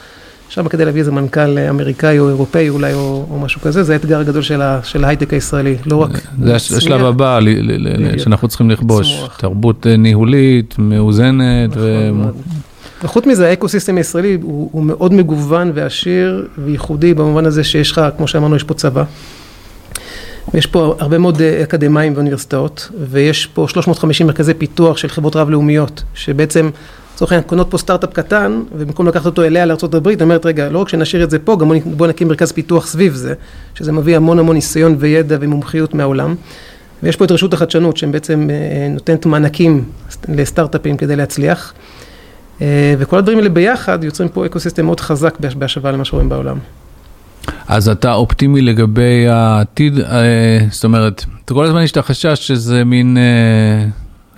[0.54, 4.20] שם כדי להביא איזה מנכ"ל אמריקאי או אירופאי אולי, או, או משהו כזה, זה האתגר
[4.20, 6.10] הגדול של, ה, של ההייטק הישראלי, לא רק...
[6.42, 9.36] זה השלב הבא ל, ל, ל, שאנחנו צריכים לכבוש, צמוח.
[9.40, 11.70] תרבות ניהולית, מאוזנת.
[11.70, 11.82] נכון,
[13.00, 13.04] ו...
[13.04, 18.28] וחוץ מזה, האקוסיסטם הישראלי הוא, הוא מאוד מגוון ועשיר וייחודי במובן הזה שיש לך, כמו
[18.28, 19.04] שאמרנו, יש פה צבא.
[20.54, 26.70] ויש פה הרבה מאוד אקדמאים ואוניברסיטאות, ויש פה 350 מרכזי פיתוח של חברות רב-לאומיות, שבעצם
[27.22, 30.88] לצורך העניין, קונות פה סטארט-אפ קטן, ובמקום לקחת אותו אליה לארה"ב, אומרת, רגע, לא רק
[30.88, 33.34] שנשאיר את זה פה, גם בוא נקים מרכז פיתוח סביב זה,
[33.74, 36.34] שזה מביא המון המון ניסיון וידע ומומחיות מהעולם.
[37.02, 38.48] ויש פה את רשות החדשנות, שבעצם
[38.90, 39.84] נותנת מענקים
[40.28, 41.72] לסטארט-אפים כדי להצליח.
[42.98, 46.58] וכל הדברים האלה ביחד יוצרים פה אקוסיסטם מאוד חזק בהשוואה למה שרואים בעולם.
[47.68, 49.94] אז אתה אופטימי לגבי העתיד,
[50.70, 53.16] זאת אומרת, כל הזמן יש את החשש שזה מין...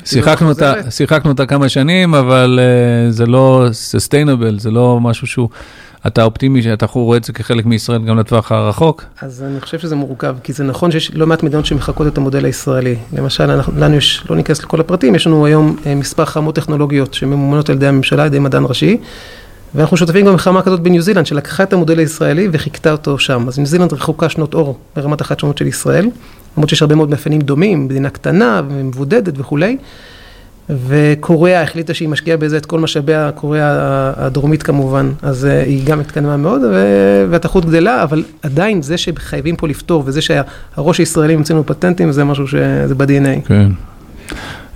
[0.05, 5.49] שיחקנו אותה, שיחקנו אותה כמה שנים, אבל uh, זה לא sustainable, זה לא משהו שהוא...
[6.07, 9.05] אתה אופטימי שאתה רואה את זה כחלק מישראל גם לטווח הרחוק?
[9.21, 12.45] אז אני חושב שזה מורכב, כי זה נכון שיש לא מעט מדינות שמחקות את המודל
[12.45, 12.97] הישראלי.
[13.13, 17.71] למשל, אנחנו, לנו יש, לא ניכנס לכל הפרטים, יש לנו היום מספר חמות טכנולוגיות שממומנות
[17.71, 18.97] על ידי הממשלה, על ידי מדען ראשי,
[19.75, 23.45] ואנחנו שותפים גם בחמה כזאת בניו זילנד, שלקחה את המודל הישראלי וחיכתה אותו שם.
[23.49, 26.09] אז ניו זילנד רחוקה שנות אור ברמת החדשנות של ישראל.
[26.57, 29.77] למרות שיש הרבה מאוד מאפיינים דומים, מדינה קטנה ומבודדת וכולי.
[30.71, 36.37] וקוריאה החליטה שהיא משקיעה בזה את כל משאביה, קוריאה הדרומית כמובן, אז היא גם התקדמה
[36.37, 36.63] מאוד,
[37.31, 42.25] והתחרות גדלה, אבל עדיין זה שחייבים פה לפתור, וזה שהראש הישראלי ממציא לנו פטנטים, זה
[42.25, 43.47] משהו שזה ב-DNA.
[43.47, 43.71] כן.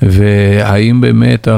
[0.02, 1.48] והאם באמת,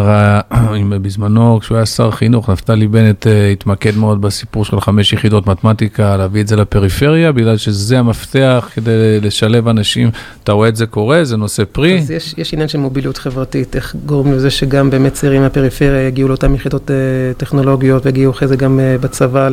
[1.03, 6.41] בזמנו, כשהוא היה שר חינוך, נפתלי בנט התמקד מאוד בסיפור של חמש יחידות מתמטיקה, להביא
[6.41, 10.11] את זה לפריפריה, בגלל שזה המפתח כדי לשלב אנשים.
[10.45, 11.99] אתה רואה את זה קורה, זה נושא פרי.
[11.99, 16.29] אז יש, יש עניין של מוביליות חברתית, איך גורמים לזה שגם באמת צעירים מהפריפריה יגיעו
[16.29, 16.91] לאותן יחידות
[17.37, 19.49] טכנולוגיות, ויגיעו אחרי זה גם בצבא,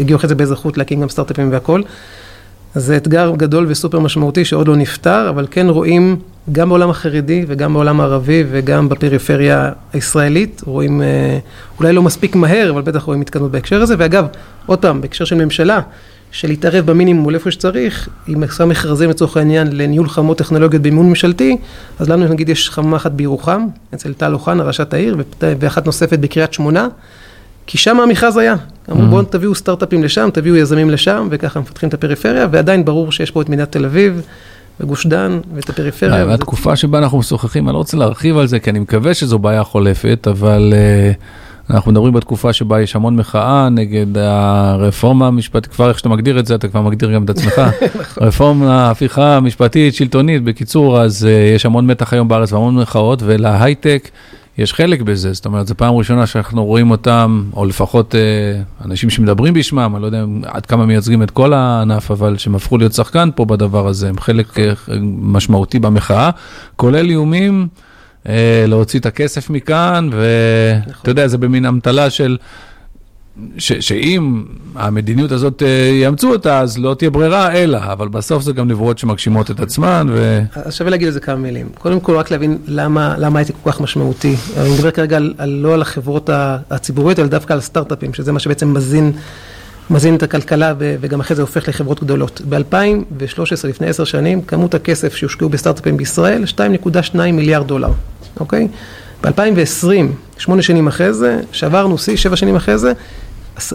[0.00, 1.82] יגיעו אחרי זה באזרחות להקים גם סטארט-אפים והכול.
[2.76, 6.16] אז זה אתגר גדול וסופר משמעותי שעוד לא נפתר, אבל כן רואים
[6.52, 11.02] גם בעולם החרדי וגם בעולם הערבי וגם בפריפריה הישראלית, רואים
[11.78, 13.94] אולי לא מספיק מהר, אבל בטח רואים התקדמות בהקשר הזה.
[13.98, 14.26] ואגב,
[14.66, 15.80] עוד פעם, בהקשר של ממשלה,
[16.30, 21.56] של להתערב במינימום איפה שצריך, אם עושה מכרזים לצורך העניין לניהול חממות טכנולוגיות במימון ממשלתי,
[21.98, 26.52] אז לנו נגיד יש חממה אחת בירוחם, אצל טל אוחנה, ראשת העיר, ואחת נוספת בקריית
[26.52, 26.88] שמונה.
[27.66, 28.54] כי שם המכרז היה.
[28.90, 29.10] אמרו Mhm.
[29.10, 33.42] בואו תביאו סטארט-אפים לשם, תביאו יזמים לשם, וככה מפתחים את הפריפריה, ועדיין ברור שיש פה
[33.42, 34.20] את מדינת תל אביב,
[34.80, 36.24] וגוש דן, ואת הפריפריה.
[36.24, 39.38] וזה- התקופה שבה אנחנו משוחחים, אני לא רוצה להרחיב על זה, כי אני מקווה שזו
[39.38, 45.88] בעיה חולפת, אבל uh, אנחנו מדברים בתקופה שבה יש המון מחאה נגד הרפורמה המשפטית, כבר
[45.88, 47.62] איך שאתה מגדיר את זה, אתה כבר מגדיר גם את עצמך.
[48.20, 54.08] רפורמה, הפיכה משפטית, שלטונית, בקיצור, אז uh, יש המון מתח היום בארץ והמון מחאות, ולהייטק
[54.58, 55.32] יש חלק בזה.
[55.32, 60.02] זאת אומרת, זו פעם ראשונה שאנחנו רואים אותם, או לפחות uh, אנשים שמדברים בשמם, אני
[60.02, 63.86] לא יודע עד כמה מייצגים את כל הענף, אבל שהם הפכו להיות שחקן פה בדבר
[63.86, 64.60] הזה, הם חלק uh,
[65.20, 66.30] משמעותי במחאה,
[66.76, 67.68] כולל איומים.
[68.28, 72.36] אה, להוציא את הכסף מכאן, ואתה יודע, זה במין אמתלה של...
[73.58, 74.44] ש, שאם
[74.74, 75.68] המדיניות הזאת אה,
[76.02, 80.06] יאמצו אותה, אז לא תהיה ברירה, אלא, אבל בסוף זה גם נבואות שמגשימות את עצמן,
[80.10, 80.42] ו...
[80.54, 81.68] אז שווה להגיד על זה כמה מילים.
[81.78, 84.36] קודם כל, רק להבין למה, למה הייטק כל כך משמעותי.
[84.60, 86.30] אני מדבר כרגע על, על, לא על החברות
[86.70, 89.12] הציבוריות, אלא דווקא על סטארט-אפים, שזה מה שבעצם מזין,
[89.90, 92.40] מזין את הכלכלה, ו, וגם אחרי זה הופך לחברות גדולות.
[92.48, 97.90] ב-2013, לפני עשר שנים, כמות הכסף שהושקעו בסטארט-אפים בישראל, 2.2 מיליארד דולר,
[98.40, 98.68] אוקיי?
[99.24, 99.88] ב-2020,
[100.38, 102.92] שמונה שנים אחרי זה, שברנו שיא, שבע שנים אחרי זה,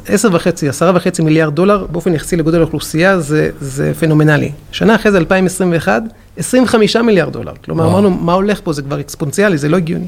[0.08, 4.52] עשר וחצי, עשרה וחצי מיליארד דולר, באופן יחסי לגודל האוכלוסייה, זה, זה פנומנלי.
[4.72, 6.04] שנה אחרי זה, 2021,
[6.38, 7.54] 25 מיליארד דולר.
[7.66, 7.94] כלומר, וואו.
[7.94, 8.74] אמרנו, מה הולך פה?
[8.74, 10.08] זה כבר אקספוננציאלי, זה לא הגיוני.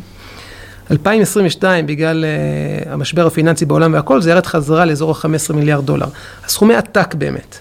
[0.92, 6.08] 2022, בגלל uh, המשבר הפיננסי בעולם והכל, זה ירד חזרה לאזור ה-15 מיליארד דולר.
[6.46, 7.60] הסכומי עתק באמת.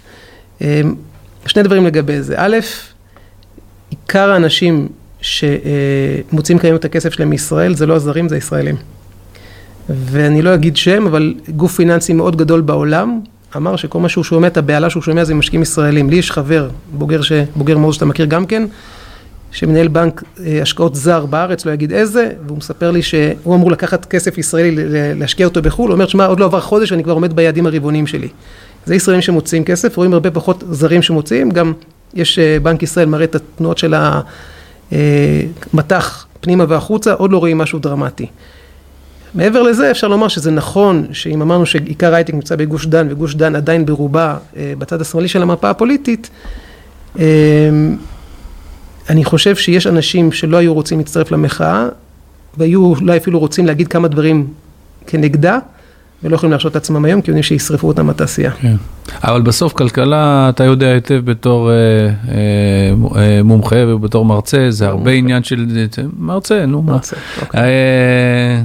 [0.59, 0.63] Um,
[1.47, 2.35] שני דברים לגבי זה.
[2.37, 2.57] א',
[3.91, 4.89] עיקר האנשים
[5.21, 8.77] שמוציאים כיום את הכסף שלהם מישראל, זה לא הזרים, זה הישראלים.
[9.89, 13.21] ואני לא אגיד שם, אבל גוף פיננסי מאוד גדול בעולם,
[13.57, 16.11] אמר שכל מה שהוא שומע, את הבהלה שהוא שומע זה משקיעים ישראלים.
[16.11, 17.33] לי יש חבר, בוגר, ש...
[17.57, 18.63] בוגר מוז שאתה מכיר גם כן,
[19.53, 24.05] שמנהל בנק אה, השקעות זר בארץ, לא אגיד איזה, והוא מספר לי שהוא אמור לקחת
[24.05, 24.75] כסף ישראלי
[25.15, 28.07] להשקיע אותו בחו"ל, הוא אומר, שמע, עוד לא עבר חודש ואני כבר עומד ביעדים הרבעוניים
[28.07, 28.29] שלי.
[28.87, 31.73] זה ישראלים שמוציאים כסף, רואים הרבה פחות זרים שמוציאים, גם
[32.15, 33.95] יש, אה, בנק ישראל מראה את התנועות של
[34.93, 38.27] המטח פנימה והחוצה, עוד לא רואים משהו דרמטי.
[39.35, 43.57] מעבר לזה אפשר לומר שזה נכון שאם אמרנו שעיקר ההייטק נמצא בגוש דן וגוש דן
[43.57, 46.31] עדיין ברובה אה, בצד השמאלי של המפה הפוליטית,
[47.19, 47.25] אה,
[49.11, 51.89] אני חושב שיש אנשים שלא היו רוצים להצטרף למחאה
[52.57, 54.47] והיו אולי אפילו רוצים להגיד כמה דברים
[55.07, 55.59] כנגדה
[56.23, 58.51] ולא יכולים להרשות את עצמם היום כי יודעים שישרפו אותם בתעשייה.
[58.51, 58.75] כן.
[59.25, 61.75] אבל בסוף כלכלה, אתה יודע היטב בתור אה,
[62.97, 63.15] מו-
[63.45, 65.67] מומחה ובתור מרצה, זה הרבה עניין של...
[66.19, 66.93] מרצה, נו מה.
[66.93, 67.61] מרצה, אוקיי.
[67.61, 68.63] אה,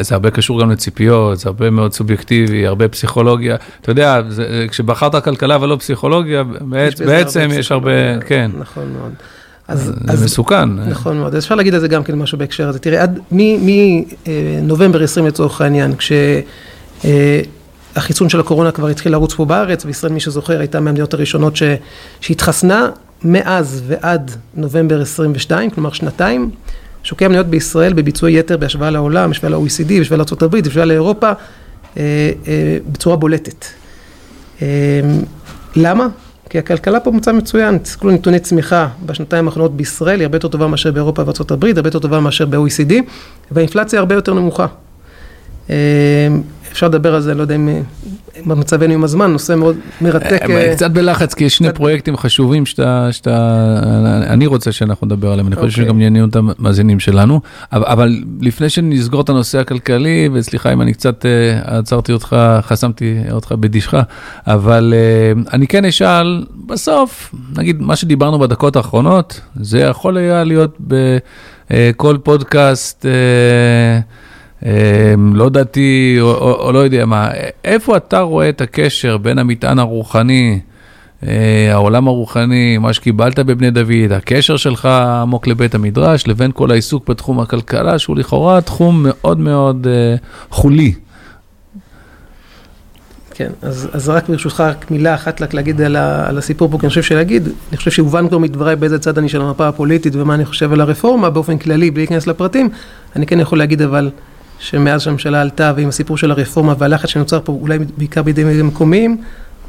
[0.00, 3.56] זה הרבה קשור גם לציפיות, זה הרבה מאוד סובייקטיבי, הרבה פסיכולוגיה.
[3.80, 7.90] אתה יודע, זה- כשבחרת כלכלה ולא פסיכולוגיה, בעצ- בזה בעצם הרבה יש הרבה.
[8.26, 9.12] כן, נכון מאוד.
[9.68, 10.68] אז, זה מסוכן.
[10.74, 12.78] נכון מאוד, אז אפשר להגיד על זה גם כן משהו בהקשר הזה.
[12.78, 15.92] תראה, עד מנובמבר 20 לצורך העניין,
[17.94, 21.62] כשהחיסון של הקורונה כבר התחיל לרוץ פה בארץ, וישראל, מי שזוכר, הייתה מהמדינות הראשונות ש,
[22.20, 22.88] שהתחסנה,
[23.24, 26.50] מאז ועד נובמבר 22, כלומר שנתיים,
[27.04, 31.32] שוקי המניות בישראל בביצועי יתר בהשוואה לעולם, בהשוואה ל-OECD, בהשוואה לארה"ב, בהשוואה לאירופה,
[31.96, 32.02] אה,
[32.48, 33.64] אה, בצורה בולטת.
[34.62, 34.66] אה,
[35.76, 36.06] למה?
[36.50, 40.66] כי הכלכלה פה במצב מצוין, תסתכלו נתוני צמיחה בשנתיים האחרונות בישראל, היא הרבה יותר טובה
[40.66, 42.92] מאשר באירופה הברית, הרבה יותר טובה מאשר ב-OECD,
[43.50, 44.66] והאינפלציה הרבה יותר נמוכה.
[46.74, 50.42] אה, אפשר לדבר על זה, לא יודע אם אם מצבנו עם הזמן, נושא מאוד מרתק.
[50.50, 53.80] אה, אה, קצת בלחץ, כי יש שני פרויקטים חשובים שאתה, שאתה,
[54.26, 55.84] אני רוצה שאנחנו נדבר עליהם, אני חושב אוקיי.
[55.84, 57.40] שגם יעניינו את המאזינים שלנו.
[57.72, 63.52] אבל, לפני שנסגור את הנושא הכלכלי, וסליחה אם אני קצת אה, עצרתי אותך, חסמתי אותך
[63.52, 63.94] בדישך,
[64.46, 70.78] אבל אה, אני כן אשאל, בסוף, נגיד, מה שדיברנו בדקות האחרונות, זה יכול היה להיות
[70.80, 73.06] בכל פודקאסט.
[74.64, 77.30] אה, לא דתי או, או, או לא יודע מה,
[77.64, 80.60] איפה אתה רואה את הקשר בין המטען הרוחני,
[81.26, 87.08] אה, העולם הרוחני, מה שקיבלת בבני דוד, הקשר שלך עמוק לבית המדרש, לבין כל העיסוק
[87.08, 90.16] בתחום הכלכלה, שהוא לכאורה תחום מאוד מאוד אה,
[90.50, 90.94] חולי.
[93.36, 96.78] כן, אז, אז רק ברשותך רק מילה אחת רק להגיד על, ה, על הסיפור פה,
[96.78, 100.16] כי אני חושב שלהגיד, אני חושב שהובן כבר מדבריי באיזה צד אני של המפה הפוליטית
[100.16, 102.68] ומה אני חושב על הרפורמה באופן כללי, בלי להיכנס לפרטים,
[103.16, 104.10] אני כן יכול להגיד אבל
[104.58, 109.16] שמאז שהממשלה עלתה ועם הסיפור של הרפורמה והלחץ שנוצר פה אולי בעיקר בידי מקומיים,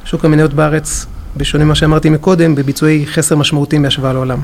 [0.06, 1.06] שוק המניות בארץ,
[1.38, 4.39] בשונה ממה שאמרתי מקודם, בביצועי חסר משמעותיים בהשוואה לעולם.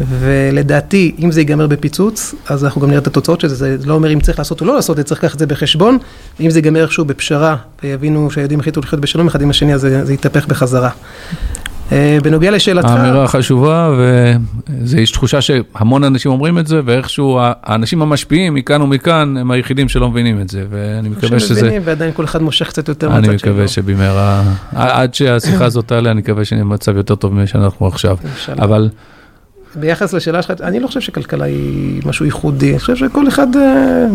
[0.00, 3.78] ולדעתי, אם זה ייגמר בפיצוץ, אז אנחנו גם נראה את התוצאות של זה.
[3.78, 5.98] זה לא אומר אם צריך לעשות או לא לעשות, צריך לקחת את זה בחשבון.
[6.40, 10.04] ואם זה ייגמר איכשהו בפשרה, ויבינו שהילדים החליטו לחיות בשלום אחד עם השני, אז זה,
[10.04, 10.90] זה יתהפך בחזרה.
[11.92, 12.88] אה, בנוגע לשאלתך...
[12.88, 13.90] האמירה חשובה,
[14.84, 20.10] ויש תחושה שהמון אנשים אומרים את זה, ואיכשהו האנשים המשפיעים מכאן ומכאן הם היחידים שלא
[20.10, 21.60] מבינים את זה, ואני מקווה שזה...
[21.60, 23.30] שמבינים, ועדיין כל אחד מושך קצת יותר מהצד שלו.
[23.30, 24.42] אני מקווה שבמהרה,
[24.74, 28.16] עד שהשיחה הזאת תעלה, אני מקווה שנהיה במצב יותר טוב ממה שאנחנו עכשיו.
[28.58, 28.88] אבל...
[29.80, 34.06] ביחס לשאלה שלך, אני לא חושב שכלכלה היא משהו ייחודי, אני חושב שכל אחד, אה,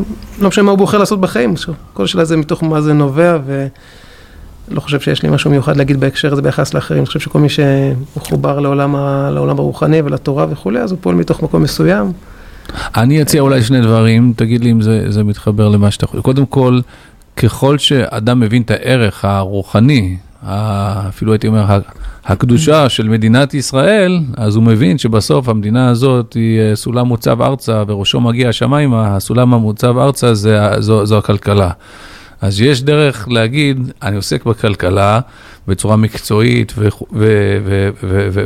[0.41, 1.53] לא משנה מה הוא בוחר לעשות בחיים,
[1.93, 3.37] כל שאלה זה מתוך מה זה נובע,
[4.71, 7.47] ולא חושב שיש לי משהו מיוחד להגיד בהקשר הזה ביחס לאחרים, אני חושב שכל מי
[7.49, 8.95] שמחובר לעולם,
[9.33, 12.11] לעולם הרוחני ולתורה וכולי, אז הוא פועל מתוך מקום מסוים.
[12.95, 16.21] אני אציע אולי שני דברים, תגיד לי אם זה, זה מתחבר למה שאתה יכול.
[16.21, 16.79] קודם כל,
[17.37, 20.17] ככל שאדם מבין את הערך הרוחני,
[21.09, 21.79] אפילו הייתי אומר,
[22.25, 27.83] הקדושה של מדינת ישראל, אז הוא מבין שבסוף המדינה הזאת היא אה, סולם מוצב ארצה
[27.87, 31.71] וראשו מגיע השמיימה, הסולם המוצב ארצה זה, זו, זו הכלכלה.
[32.41, 35.19] אז יש דרך להגיד, אני עוסק בכלכלה
[35.67, 36.73] בצורה מקצועית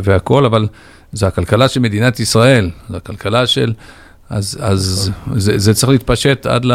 [0.03, 0.67] והכול, אבל
[1.11, 3.73] זה הכלכלה של מדינת ישראל, זה הכלכלה של...
[4.29, 6.71] אז, אז זה, זה צריך להתפשט עד ל...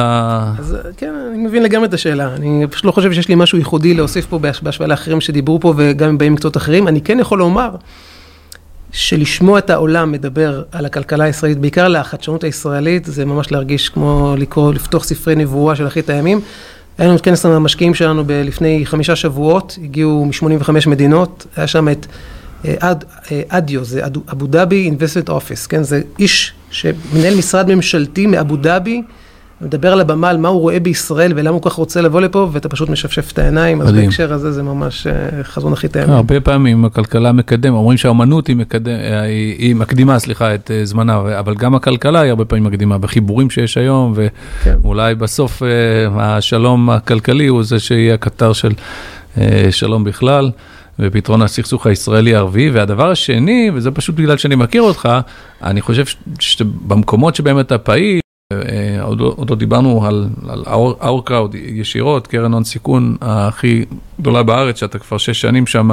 [0.59, 2.35] אז כן, אני מבין לגמרי את השאלה.
[2.35, 6.19] אני פשוט לא חושב שיש לי משהו ייחודי להוסיף פה בהשוואה לאחרים שדיברו פה וגם
[6.19, 6.89] באים מקצועות אחרים.
[6.89, 7.71] אני כן יכול לומר
[8.93, 14.35] שלשמוע את העולם מדבר על הכלכלה הישראלית, בעיקר על החדשנות הישראלית, זה ממש להרגיש כמו
[14.39, 16.41] לקרוא, לפתוח ספרי נבואה של אחרית הימים.
[17.01, 22.07] היה לנו את כנס המשקיעים שלנו לפני חמישה שבועות, הגיעו מ-85 מדינות, היה שם את...
[22.65, 22.75] אה,
[23.33, 25.83] אה, ADIO, זה אבו דאבי Investment Office, כן?
[25.83, 29.03] זה איש שמנהל משרד ממשלתי מאבו דאבי,
[29.61, 32.49] מדבר על הבמה על מה הוא רואה בישראל ולמה הוא כל כך רוצה לבוא לפה,
[32.53, 36.11] ואתה פשוט משפשף את העיניים, אז בהקשר הזה זה ממש אה, חזון אחרית הימים.
[36.11, 38.93] הרבה פעמים הכלכלה מקדם, אומרים שהאומנות היא, מקדם,
[39.23, 43.77] היא, היא מקדימה, סליחה, את זמנה, אבל גם הכלכלה היא הרבה פעמים מקדימה, בחיבורים שיש
[43.77, 44.15] היום,
[44.65, 44.77] כן.
[44.83, 45.19] ואולי כן.
[45.19, 45.63] בסוף
[46.17, 48.73] השלום הכלכלי הוא זה שיהיה הקטר של
[49.71, 50.51] שלום בכלל.
[51.01, 52.71] ופתרון הסכסוך הישראלי-ערבי.
[52.71, 55.09] והדבר השני, וזה פשוט בגלל שאני מכיר אותך,
[55.63, 56.05] אני חושב
[56.39, 58.30] שבמקומות שבהם אתה פעיל, אה,
[59.03, 60.65] עוד, לא, עוד לא דיברנו על, על
[61.03, 63.85] אאורקראוד ישירות, קרן הון סיכון הכי
[64.21, 65.91] גדולה בארץ, שאתה כבר שש שנים שם,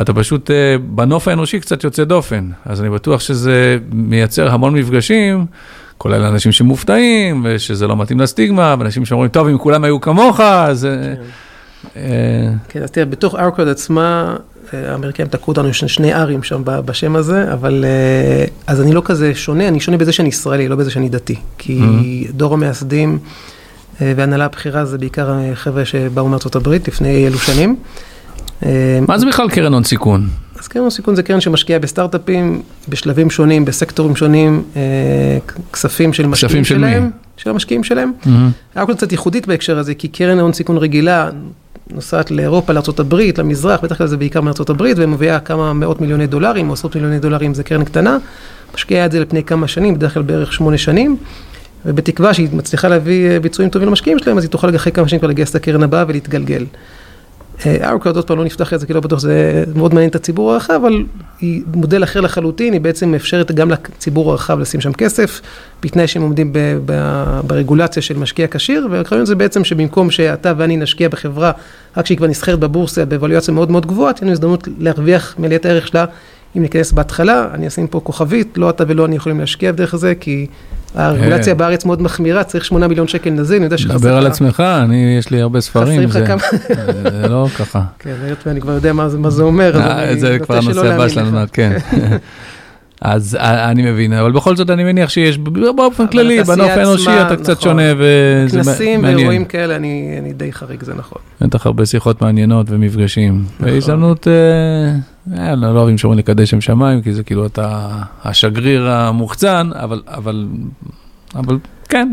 [0.00, 2.50] אתה פשוט אה, בנוף האנושי קצת יוצא דופן.
[2.64, 5.46] אז אני בטוח שזה מייצר המון מפגשים.
[5.98, 10.84] כולל אנשים שמופתעים, ושזה לא מתאים לסטיגמה, ואנשים שאומרים, טוב, אם כולם היו כמוך, אז...
[10.84, 11.14] אה,
[11.94, 12.52] כן.
[12.68, 17.52] כן, אז תראה, בתוך ארקוד עצמה, אה, האמריקאים תקעו אותנו שני ארים שם בשם הזה,
[17.52, 21.08] אבל אה, אז אני לא כזה שונה, אני שונה בזה שאני ישראלי, לא בזה שאני
[21.08, 21.36] דתי.
[21.58, 22.32] כי mm-hmm.
[22.32, 23.18] דור המייסדים
[24.00, 27.76] אה, והנהלה הבכירה זה בעיקר חבר'ה שבאו מארצות הברית לפני אלו שנים.
[29.08, 30.28] מה זה בכלל קרן הון סיכון?
[30.60, 34.62] אז קרן הון סיכון זה קרן שמשקיעה בסטארט-אפים, בשלבים שונים, בסקטורים שונים,
[35.72, 37.10] כספים של משקיעים שלהם.
[37.36, 38.12] של המשקיעים שלהם.
[38.22, 38.28] Mm-hmm.
[38.74, 41.30] היה קצת ייחודית בהקשר הזה, כי קרן הון סיכון רגילה,
[41.94, 46.74] נוסעת לאירופה, לארה"ב, למזרח, בטח כלל זה בעיקר מארה"ב, ומביאה כמה מאות מיליוני דולרים, או
[46.74, 48.18] עשרות מיליוני דולרים, זה קרן קטנה,
[48.74, 51.16] משקיעה את זה לפני כמה שנים, בדרך כלל בערך שמונה שנים,
[51.86, 55.20] ובתקווה שהיא מצליחה להביא אה, ביצועים טובים למשקיעים שלהם, אז היא תוכל אחרי כמה שנים
[55.20, 56.64] כבר לגייס את הקרן הבאה ולהתגלגל.
[57.66, 60.52] ארקוד, עוד פעם, לא נפתח את זה, כי לא בטוח שזה מאוד מעניין את הציבור
[60.52, 61.04] הרחב, אבל
[61.40, 65.40] היא מודל אחר לחלוטין, היא בעצם מאפשרת גם לציבור הרחב לשים שם כסף,
[65.82, 66.92] בתנאי שהם עומדים ב, ב,
[67.46, 71.52] ברגולציה של משקיע כשיר, והרעיון זה בעצם שבמקום שאתה ואני נשקיע בחברה,
[71.96, 75.88] רק שהיא כבר נסחרת בבורסה באבליואציה מאוד מאוד גבוהה, תהיה לנו הזדמנות להרוויח מליאת הערך
[75.88, 76.04] שלה
[76.56, 80.14] אם ניכנס בהתחלה, אני אשים פה כוכבית, לא אתה ולא אני יכולים להשקיע בדרך הזה,
[80.14, 80.46] כי
[80.94, 83.98] הרגולציה בארץ מאוד מחמירה, צריך 8 מיליון שקל נזין, אני יודע שחסר...
[83.98, 86.24] דבר על עצמך, אני, יש לי הרבה ספרים, זה
[87.28, 87.82] לא ככה.
[87.98, 91.08] כן, היות ואני כבר יודע מה זה אומר, אז אה, אני זה כבר הנושא הבא
[91.08, 91.72] שלנו, כן.
[93.04, 95.38] אז אה, אני מבין, אבל בכל זאת אני מניח שיש
[95.76, 97.62] באופן כללי, בנוף האנושי אתה קצת נכון.
[97.62, 98.64] שונה וזה מעניין.
[98.64, 101.18] כנסים ואירועים כאלה, אני די חריג, זה נכון.
[101.40, 103.44] בטח הרבה שיחות מעניינות ומפגשים.
[103.56, 103.68] נכון.
[103.68, 104.32] והזדמנות, אה,
[105.38, 107.88] אה, לא אוהבים שאומרים לקדש שם שמיים, כי זה כאילו אתה
[108.24, 111.58] השגריר המוחצן, אבל
[111.92, 112.08] כן,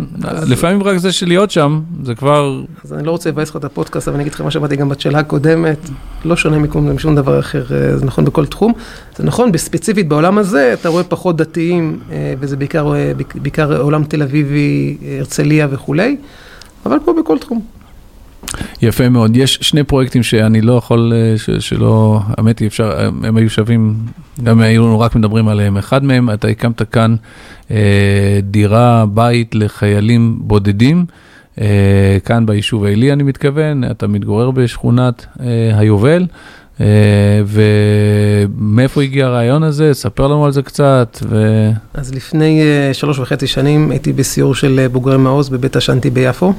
[0.48, 2.62] לפעמים רק זה של להיות שם, זה כבר...
[2.84, 4.90] אז אני לא רוצה לבאס לך את הפודקאסט, אבל אני אגיד לך מה שאמרתי גם
[4.90, 5.90] בשאלה הקודמת,
[6.26, 8.74] לא שונה משום דבר אחר, אה, זה נכון בכל תחום.
[9.18, 14.04] זה נכון, בספציפית בעולם הזה, אתה רואה פחות דתיים, אה, וזה בעיקר, אה, בעיקר עולם
[14.04, 16.18] תל אביבי, הרצליה וכולי,
[16.86, 17.79] אבל פה בכל תחום.
[18.82, 19.38] יפה מאוד.
[19.38, 23.96] יש שני פרויקטים שאני לא יכול, ש, שלא, האמת היא אפשר, הם היו שווים,
[24.44, 25.78] גם היו רק מדברים עליהם.
[25.78, 27.16] אחד מהם, אתה הקמת כאן
[27.72, 31.06] אה, דירה, בית לחיילים בודדים,
[31.62, 36.26] אה, כאן ביישוב העלי אני מתכוון, אתה מתגורר בשכונת אה, היובל.
[36.80, 36.82] Uh,
[37.46, 39.94] ומאיפה הגיע הרעיון הזה?
[39.94, 41.18] ספר לנו על זה קצת.
[41.30, 41.70] ו...
[41.94, 46.54] אז לפני uh, שלוש וחצי שנים הייתי בסיור של בוגרי מעוז בבית השנטי ביפו.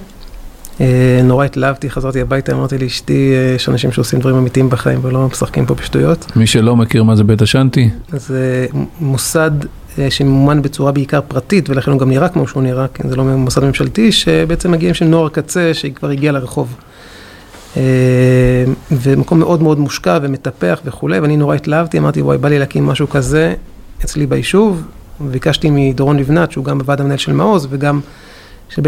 [0.80, 5.26] אה, נורא התלהבתי, חזרתי הביתה, אמרתי לאשתי, אה, יש אנשים שעושים דברים אמיתיים בחיים ולא
[5.26, 6.36] משחקים פה בשטויות.
[6.36, 9.50] מי שלא מכיר מה זה בית השנטי, אז אה, מוסד
[10.10, 13.64] שממומן בצורה בעיקר פרטית, ולכן הוא גם נראה כמו שהוא נראה, כי זה לא מוסד
[13.64, 16.76] ממשלתי, שבעצם מגיעים של נוער קצה שכבר הגיע לרחוב.
[18.90, 23.08] ומקום מאוד מאוד מושקע ומטפח וכולי, ואני נורא התלהבתי, אמרתי, וואי, בא לי להקים משהו
[23.08, 23.54] כזה
[24.04, 24.82] אצלי ביישוב,
[25.20, 28.00] וביקשתי מדורון לבנת, שהוא גם בוועד המנהל של מעוז, וגם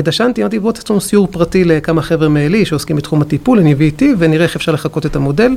[0.07, 4.15] השנטי, אמרתי, בוא תעשו סיור פרטי לכמה חבר'ה מעלי שעוסקים בתחום הטיפול, אני אביא איתי,
[4.19, 5.57] ונראה איך אפשר לחקות את המודל.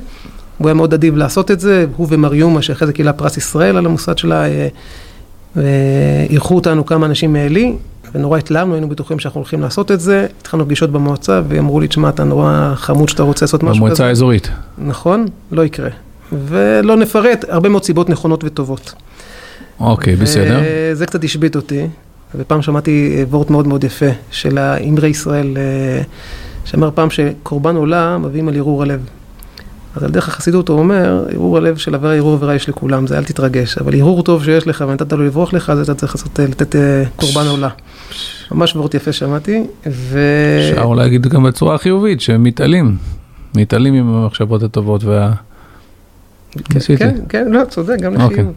[0.57, 3.77] הוא היה מאוד אדיב לעשות את זה, הוא ומר יומה, שאחרי זה קיבלה פרס ישראל
[3.77, 4.67] על המוסד שלה, אה,
[5.55, 7.73] ואירחו אותנו כמה אנשים מעלי,
[8.13, 10.27] ונורא התלהבנו, היינו בטוחים שאנחנו הולכים לעשות את זה.
[10.41, 13.81] התחלנו פגישות במועצה, ואמרו לי, תשמע, אתה נורא חמוד שאתה רוצה לעשות משהו כזה.
[13.81, 14.49] במועצה האזורית.
[14.77, 15.89] נכון, לא יקרה.
[16.47, 18.93] ולא נפרט, הרבה מאוד סיבות נכונות וטובות.
[19.79, 20.59] אוקיי, בסדר.
[20.93, 21.87] זה קצת השבית אותי,
[22.37, 26.01] ופעם שמעתי וורט מאוד מאוד יפה של האמרי ישראל, אה,
[26.65, 28.99] שאמר פעם שקורבן עולה מביאים על ערעור הלב.
[29.95, 33.17] אז על דרך החסידות הוא אומר, ערעור הלב של עבירה, ערעור עבירה יש לכולם, זה
[33.17, 33.77] אל תתרגש.
[33.77, 37.03] אבל ערעור טוב שיש לך ונתת לו לברוח לך, אז אתה צריך לעשות, לתת אה,
[37.15, 37.69] קורבן עולה.
[38.51, 40.19] ממש וורט יפה שמעתי, ו...
[40.71, 42.97] אפשר להגיד גם בצורה חיובית, שהם מתעלים.
[43.55, 45.31] מתעלים עם המחשבות הטובות וה...
[46.51, 48.37] כן, כן, כן, לא, צודק, גם אוקיי.
[48.37, 48.53] לחיוב.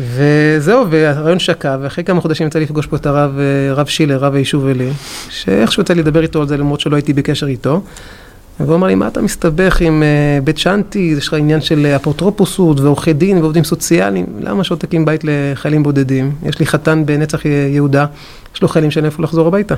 [0.00, 4.34] וזהו, והרעיון שקע, ואחרי כמה חודשים יצא לפגוש פה את הרב, אה, רב שילר, רב
[4.34, 4.90] היישוב אלי,
[5.30, 7.82] שאיכשהו יצא לי לדבר איתו על זה, למרות שלא הייתי בקשר איתו.
[8.60, 11.96] והוא אמר לי, מה אתה מסתבך עם uh, בית שנטי, יש לך עניין של אה,
[11.96, 16.32] אפוטרופוסות ועורכי דין ועובדים סוציאליים, למה שלא תקים בית לחיילים בודדים?
[16.46, 18.06] יש לי חתן בנצח יהודה,
[18.54, 19.74] יש לו חיילים שאין איפה לחזור הביתה.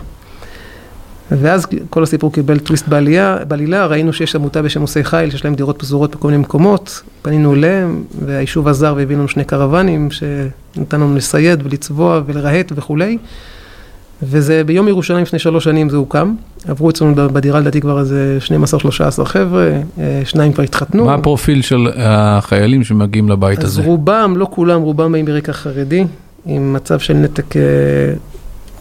[1.31, 5.55] ואז כל הסיפור קיבל טוויסט בעלייה, בעלילה, ראינו שיש עמותה בשם עושי חיל, שיש להם
[5.55, 11.17] דירות פזורות בכל מיני מקומות, פנינו אליהם, והיישוב עזר והביא לנו שני קרוונים, שנתן לנו
[11.17, 13.19] לסייד ולצבוע ולרהט וכולי.
[14.23, 16.35] וזה ביום ירושלים לפני שלוש שנים זה הוקם.
[16.69, 18.39] עברו אצלנו בדירה לדעתי כבר איזה
[19.21, 21.05] 12-13 חבר'ה, אה, שניים כבר התחתנו.
[21.05, 23.81] מה הפרופיל של החיילים שמגיעים לבית אז הזה?
[23.81, 26.05] אז רובם, לא כולם, רובם באים ברקע חרדי,
[26.47, 27.63] עם מצב של נתק, אה,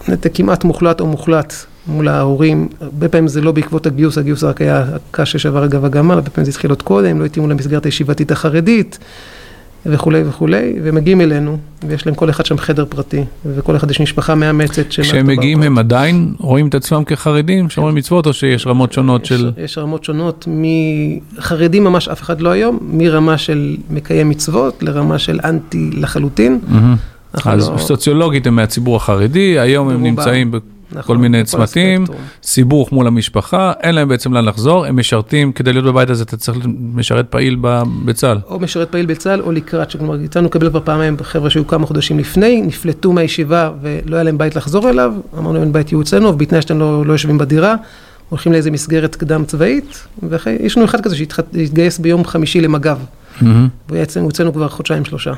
[0.08, 1.54] נתק כמעט מוחלט או מוחלט
[1.90, 2.68] מול ההורים.
[2.82, 6.46] הרבה פעמים זה לא בעקבות הגיוס, הגיוס רק היה הקש ששבר אגב הגמל, הרבה פעמים
[6.46, 9.00] זה התחיל עוד קודם, לא התאימו למסגרת הישיבתית החרדית.
[9.86, 14.36] וכולי וכולי, ומגיעים אלינו, ויש להם כל אחד שם חדר פרטי, וכל אחד יש משפחה
[14.36, 14.88] מאמצת.
[14.90, 19.30] כשהם מגיעים הם עדיין רואים את עצמם כחרדים, שומרים מצוות, או שיש רמות שונות יש,
[19.30, 19.52] של...
[19.58, 20.48] יש רמות שונות,
[21.38, 26.60] מחרדים ממש אף אחד לא היום, מרמה של מקיים מצוות לרמה של אנטי לחלוטין.
[26.72, 27.40] Mm-hmm.
[27.46, 27.78] אז לא...
[27.78, 30.52] סוציולוגית הם מהציבור החרדי, היום הם נמצאים...
[30.92, 32.06] נכון, כל מיני צמתים,
[32.44, 36.38] סיבוך מול המשפחה, אין להם בעצם לאן לחזור, הם משרתים, כדי להיות בבית הזה אתה
[36.38, 36.58] צריך
[36.94, 37.58] משרת פעיל
[38.06, 38.38] בצה"ל.
[38.50, 42.20] או משרת פעיל בצה"ל או לקראת, כלומר, יצאנו לקבל כבר פעמיים חבר'ה שהיו כמה חודשים
[42.20, 46.62] לפני, נפלטו מהישיבה ולא היה להם בית לחזור אליו, אמרנו להם בית יהיו אצלנו, ובתנאי
[46.62, 47.76] שאתם לא, לא יושבים בדירה,
[48.30, 53.46] הולכים לאיזה מסגרת קדם צבאית, ויש לנו אחד כזה שהתגייס ביום חמישי למג"ב, mm-hmm.
[53.90, 55.34] והוא אצלנו כבר חודשיים שלושה.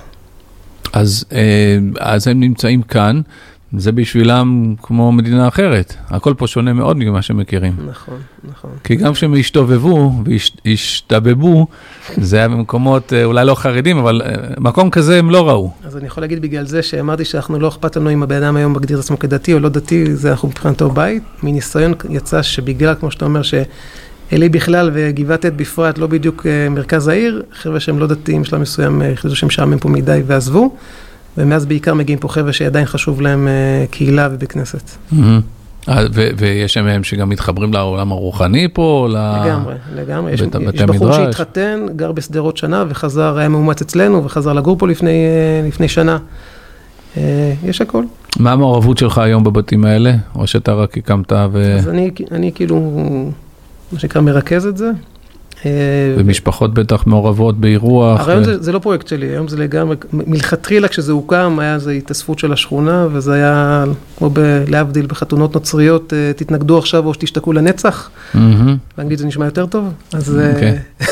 [0.93, 3.22] אז, אה, אז הם נמצאים כאן.
[3.78, 5.95] זה בשבילם כמו מדינה אחרת.
[6.09, 7.74] הכל פה שונה מאוד ממה שהם מכירים.
[7.89, 8.17] נכון,
[8.51, 8.72] נכון.
[8.84, 10.13] כי גם כשהם השתובבו
[10.65, 11.67] והשתבבו,
[12.17, 15.72] זה היה במקומות אה, אולי לא חרדים, אבל אה, מקום כזה הם לא ראו.
[15.84, 18.74] אז אני יכול להגיד בגלל זה שאמרתי שאנחנו לא אכפת לנו אם הבן אדם היום
[18.74, 21.24] מגדיר את עצמו כדתי או לא דתי, זה אנחנו מבחינתו בית.
[21.43, 27.07] מניסיון יצא שבגלל, כמו שאתה אומר, שאלי בכלל וגבעת עד בפרט, לא בדיוק אה, מרכז
[27.07, 30.76] העיר, חבר'ה שהם לא דתיים, שלב מסוים החליטו שהם משעמם פה מדי ועזבו.
[31.38, 34.91] ומאז בעיקר מגיעים פה חבר'ה שעדיין חשוב להם אה, קהילה ובית כנסת.
[35.89, 36.03] אה,
[36.38, 39.07] ויש מהם שגם מתחברים לעולם הרוחני פה?
[39.09, 40.34] לגמרי, לגמרי.
[40.34, 40.41] יש
[40.88, 45.25] בחור שהתחתן, גר בשדרות שנה וחזר, היה מאומץ אצלנו וחזר לגור פה לפני
[45.82, 46.17] אה, שנה.
[47.63, 48.03] יש הכל.
[48.39, 50.13] מה המעורבות שלך היום בבתים האלה?
[50.36, 51.75] או שאתה רק הקמת ו...
[51.77, 51.89] אז
[52.32, 52.79] אני כאילו,
[53.91, 54.91] מה שנקרא, מרכז את זה.
[55.66, 55.72] אה,
[56.18, 58.20] ומשפחות בטח מעורבות באירוח.
[58.20, 62.39] הרעיון זה, זה לא פרויקט שלי, היום זה לגמרי, מלכתחילה כשזה הוקם היה איזו התאספות
[62.39, 63.84] של השכונה, וזה היה
[64.18, 68.09] כמו ב, להבדיל בחתונות נוצריות, אה, תתנגדו עכשיו או שתשתקעו לנצח.
[68.97, 70.39] באנגלית זה נשמע יותר טוב, אז...
[70.39, 70.55] Okay.
[70.55, 70.80] אוקיי.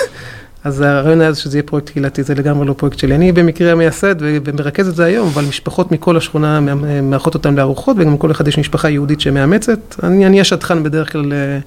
[0.64, 3.16] אז הרעיון היה שזה יהיה פרויקט קהילתי, זה לגמרי לא פרויקט שלי.
[3.16, 6.60] אני במקרה המייסד ומרכז את זה היום, אבל משפחות מכל השכונה
[7.04, 9.96] מארחות אותן לארוחות, וגם כל אחד יש משפחה יהודית שמאמצת.
[10.04, 11.60] אני, אני השטחן בדרך כלל אה, אה,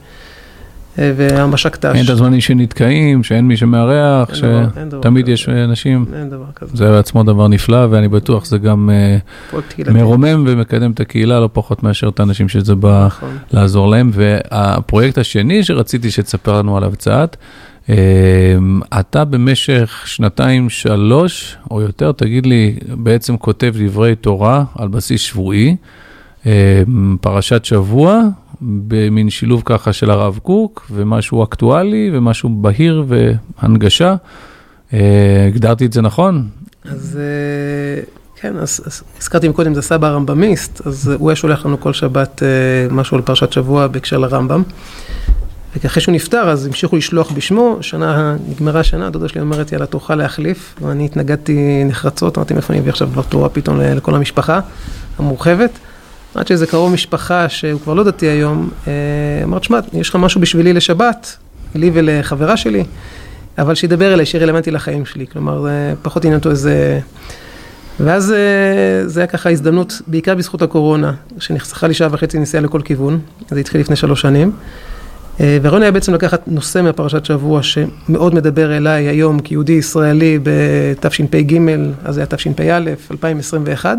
[0.98, 1.84] והמש"ק ת"ש.
[1.84, 6.04] אין את הזמנים שנתקעים, שאין מי שמארח, שתמיד יש אנשים.
[6.14, 6.76] אין דבר כזה.
[6.76, 9.18] זה עצמו דבר נפלא, ואני בטוח שזה גם אה,
[9.92, 13.36] מרומם ומקדם את הקהילה, לא פחות מאשר את האנשים שזה בא נכון.
[13.52, 14.10] לעזור להם.
[14.14, 17.36] והפרויקט השני שרציתי שתספר לנו עליו קצת,
[17.88, 17.96] אה,
[19.00, 25.76] אתה במשך שנתיים, שלוש או יותר, תגיד לי, בעצם כותב דברי תורה על בסיס שבועי,
[27.20, 28.22] פרשת שבוע,
[28.62, 34.14] במין שילוב ככה של הרב קוק, ומשהו אקטואלי, ומשהו בהיר והנגשה.
[34.92, 36.48] אה, הגדרתי את זה נכון?
[36.84, 38.02] אז אה,
[38.40, 42.48] כן, אז, הזכרתי מקודם, זה סבא הרמב"מיסט, אז הוא היה שולח לנו כל שבת אה,
[42.94, 44.62] משהו על פרשת שבוע בהקשר לרמב"ם.
[45.82, 50.14] ואחרי שהוא נפטר, אז המשיכו לשלוח בשמו, שנה, נגמרה השנה, דודה שלי אומרת, יאללה, תוכל
[50.14, 50.74] להחליף.
[50.82, 54.60] ואני התנגדתי נחרצות, אמרתי, מאיפה אני אביא עכשיו דבר תורה פתאום לכל המשפחה
[55.18, 55.70] המורחבת.
[56.34, 58.70] עד שאיזה קרוב משפחה, שהוא כבר לא דתי היום,
[59.42, 61.36] אמרת, שמע, יש לך משהו בשבילי לשבת,
[61.74, 62.84] לי ולחברה שלי.
[63.58, 65.26] אבל שידבר אליי, שיהיה רלוונטי לחיים שלי.
[65.26, 65.66] כלומר,
[66.02, 67.00] פחות עניין אותו איזה...
[68.00, 72.80] ואז אה, זה היה ככה הזדמנות, בעיקר בזכות הקורונה, שנחסכה לי שעה וחצי נסיעה לכל
[72.84, 73.20] כיוון,
[73.50, 74.52] זה התחיל לפני שלוש שנים.
[75.40, 81.58] אה, והרעיון היה בעצם לקחת נושא מהפרשת שבוע שמאוד מדבר אליי היום כיהודי ישראלי בתשפ"ג,
[82.04, 82.80] אז זה היה תשפ"א,
[83.10, 83.98] 2021.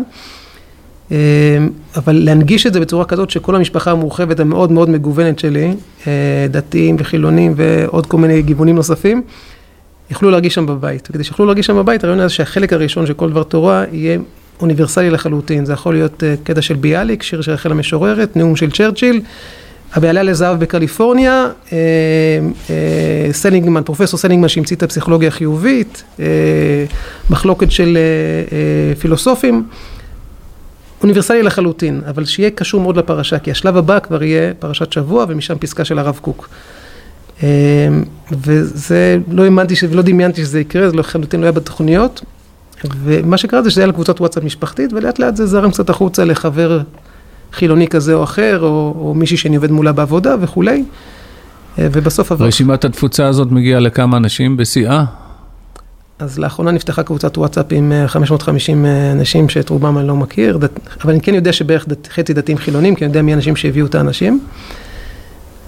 [1.96, 5.74] אבל להנגיש את זה בצורה כזאת שכל המשפחה המורחבת המאוד מאוד מגוונת שלי,
[6.06, 6.12] אה,
[6.50, 9.22] דתיים וחילונים ועוד כל מיני גיוונים נוספים,
[10.10, 11.08] יוכלו להרגיש שם בבית.
[11.10, 14.18] וכדי שיוכלו להרגיש שם בבית, הרעיון הזה שהחלק הראשון של כל דבר תורה יהיה
[14.60, 15.64] אוניברסלי לחלוטין.
[15.64, 19.20] זה יכול להיות אה, קטע של ביאליק, שיר של רחל המשוררת, נאום של צ'רצ'יל,
[19.94, 21.78] הבעלה לזהב בקליפורניה, אה,
[23.32, 26.04] סלינגמן, פרופסור סלינגמן שהמציא את הפסיכולוגיה החיובית,
[27.30, 27.98] מחלוקת של
[28.98, 29.64] פילוסופים.
[31.04, 35.58] אוניברסלי לחלוטין, אבל שיהיה קשור מאוד לפרשה, כי השלב הבא כבר יהיה פרשת שבוע, ומשם
[35.58, 36.48] פסקה של הרב קוק.
[37.42, 37.48] אמ,
[38.32, 42.24] וזה, לא האמנתי ולא דמיינתי שזה יקרה, זה לחלוטין לא היה בתוכניות.
[43.04, 46.80] ומה שקרה זה שזה היה לקבוצת וואטסאפ משפחתית, ולאט לאט זה זרם קצת החוצה לחבר
[47.52, 50.84] חילוני כזה או אחר, או, או מישהי שאני עובד מולה בעבודה וכולי.
[51.78, 52.44] אה, ובסוף עבר...
[52.44, 55.04] רשימת התפוצה הזאת מגיעה לכמה אנשים בשיאה?
[56.18, 60.56] אז לאחרונה נפתחה קבוצת וואטסאפ עם 550 אה, אה, אנשים שאת רובם אני לא מכיר,
[60.56, 60.70] דת,
[61.04, 63.86] אבל אני כן יודע שבערך דת, חצי דתיים חילונים, כי אני יודע מי האנשים שהביאו
[63.86, 64.40] את האנשים.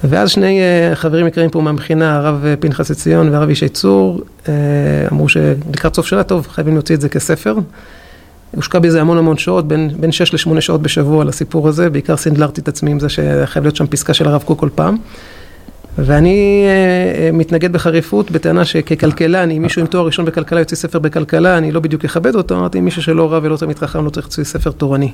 [0.05, 4.49] ואז שני uh, חברים יקרים פה מהמכינה, הרב פנחס עציון והרב ישי צור, uh,
[5.13, 7.57] אמרו שלקראת סוף שנה, טוב, חייבים להוציא את זה כספר.
[8.51, 12.61] הושקע בזה המון המון שעות, בין, בין 6 ל-8 שעות בשבוע לסיפור הזה, בעיקר סינדלרתי
[12.61, 14.97] את עצמי עם זה שחייב להיות שם פסקה של הרב קוק כל פעם.
[15.99, 21.59] ואני uh, מתנגד בחריפות בטענה שככלכלן, אם מישהו עם תואר ראשון בכלכלה יוצא ספר בכלכלה,
[21.59, 24.45] אני לא בדיוק אכבד אותו, אמרתי, מישהו שלא רב ולא תמיד חכם לא צריך להוציא
[24.45, 25.13] ספר תורני.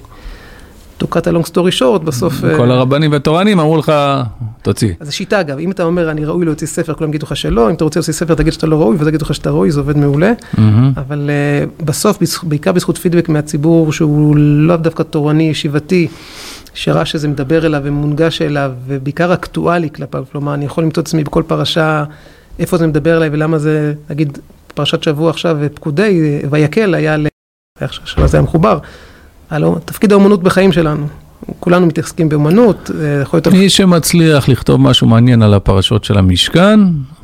[1.02, 2.40] To cut a long story short, בסוף...
[2.40, 3.92] כל uh, הרבנים והתורנים אמרו לך,
[4.62, 4.92] תוציא.
[5.00, 7.70] אז זו שיטה אגב, אם אתה אומר, אני ראוי להוציא ספר, כולם יגידו לך שלא,
[7.70, 9.80] אם אתה רוצה להוציא ספר, תגיד שאתה לא ראוי, ואז יגידו לך שאתה ראוי, זה
[9.80, 10.32] עובד מעולה.
[10.96, 16.08] אבל uh, בסוף, בעיקר בזכות פידבק מהציבור, שהוא לאו דווקא תורני, ישיבתי,
[16.74, 21.24] שראה שזה מדבר אליו ומונגש אליו, ובעיקר אקטואלי כלפיו, כלומר, אני יכול למצוא את עצמי
[21.24, 22.04] בכל פרשה,
[22.58, 24.38] איפה זה מדבר אליי ולמה זה, נגיד,
[24.74, 27.26] פרשת שבוע עכשיו, פקודי, ויקל היה ל...
[27.80, 28.78] איך שמה זה היה מחובר.
[29.52, 31.06] הלו, תפקיד האומנות בחיים שלנו.
[31.60, 32.90] כולנו מתעסקים באומנות,
[33.22, 33.48] יכול להיות...
[33.48, 36.80] מי שמצליח לכתוב משהו מעניין על הפרשות של המשכן,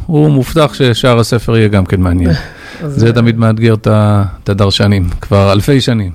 [0.06, 2.30] הוא מובטח ששאר הספר יהיה גם כן מעניין.
[2.86, 6.12] זה תמיד מאתגר את הדרשנים, כבר אלפי שנים,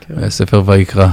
[0.00, 0.30] כן.
[0.30, 1.08] ספר ויקרא.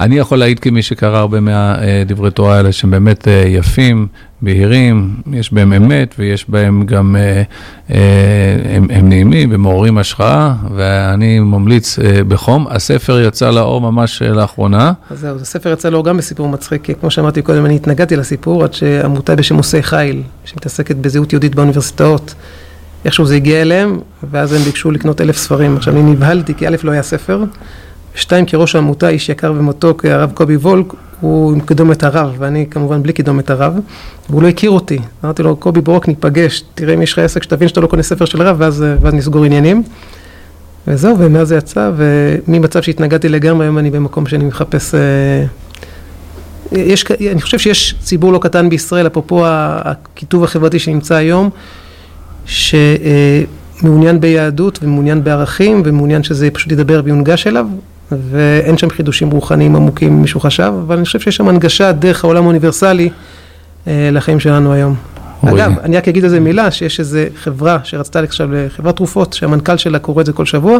[0.00, 4.06] אני יכול להעיד כמי שקרא הרבה מהדברי תורה האלה שהם באמת אה, יפים,
[4.42, 7.42] בהירים, יש בהם אמת ויש בהם גם, אה,
[7.90, 12.66] אה, הם, הם נעימים ומעוררים השראה, ואני ממליץ בחום.
[12.70, 14.92] הספר יצא לאור ממש לאחרונה.
[15.10, 18.72] אז זהו, הספר יצא לאור גם בסיפור מצחיק, כמו שאמרתי קודם, אני התנגדתי לסיפור עד
[18.74, 22.34] שעמותה בשם עושי חיל, שמתעסקת בזהות יהודית באוניברסיטאות.
[23.04, 23.98] איכשהו זה הגיע אליהם,
[24.30, 25.76] ואז הם ביקשו לקנות אלף ספרים.
[25.76, 27.44] עכשיו, אני נבהלתי, כי א', לא היה ספר,
[28.14, 30.86] שתיים, כי ראש העמותה, איש יקר ומתוק, הרב קובי וולק,
[31.20, 33.74] הוא עם קידומת הרב, ואני כמובן בלי קידומת הרב,
[34.30, 34.98] והוא לא הכיר אותי.
[35.24, 38.24] אמרתי לו, קובי ברוק, ניפגש, תראה אם יש לך עסק, שתבין שאתה לא קונה ספר
[38.24, 39.82] של הרב, ואז, ואז נסגור עניינים.
[40.86, 44.94] וזהו, ומאז זה יצא, וממצב שהתנגדתי לגמרי, היום אני במקום שאני מחפש...
[44.94, 45.44] אה,
[46.72, 51.50] יש, אני חושב שיש ציבור לא קטן בישראל, אפרופו הכיתוב החברתי שנמצא היום,
[52.46, 57.66] שמעוניין ביהדות ומעוניין בערכים ומעוניין שזה פשוט ידבר ויונגש אליו,
[58.30, 62.44] ואין שם חידושים רוחניים עמוקים, מישהו חשב, אבל אני חושב שיש שם הנגשה דרך העולם
[62.44, 63.10] האוניברסלי
[63.86, 64.94] אה, לחיים שלנו היום.
[65.44, 69.98] אגב, אני רק אגיד איזה מילה, שיש איזה חברה שרצתה עכשיו, חברת תרופות, שהמנכ"ל שלה
[69.98, 70.78] קורא את זה כל שבוע,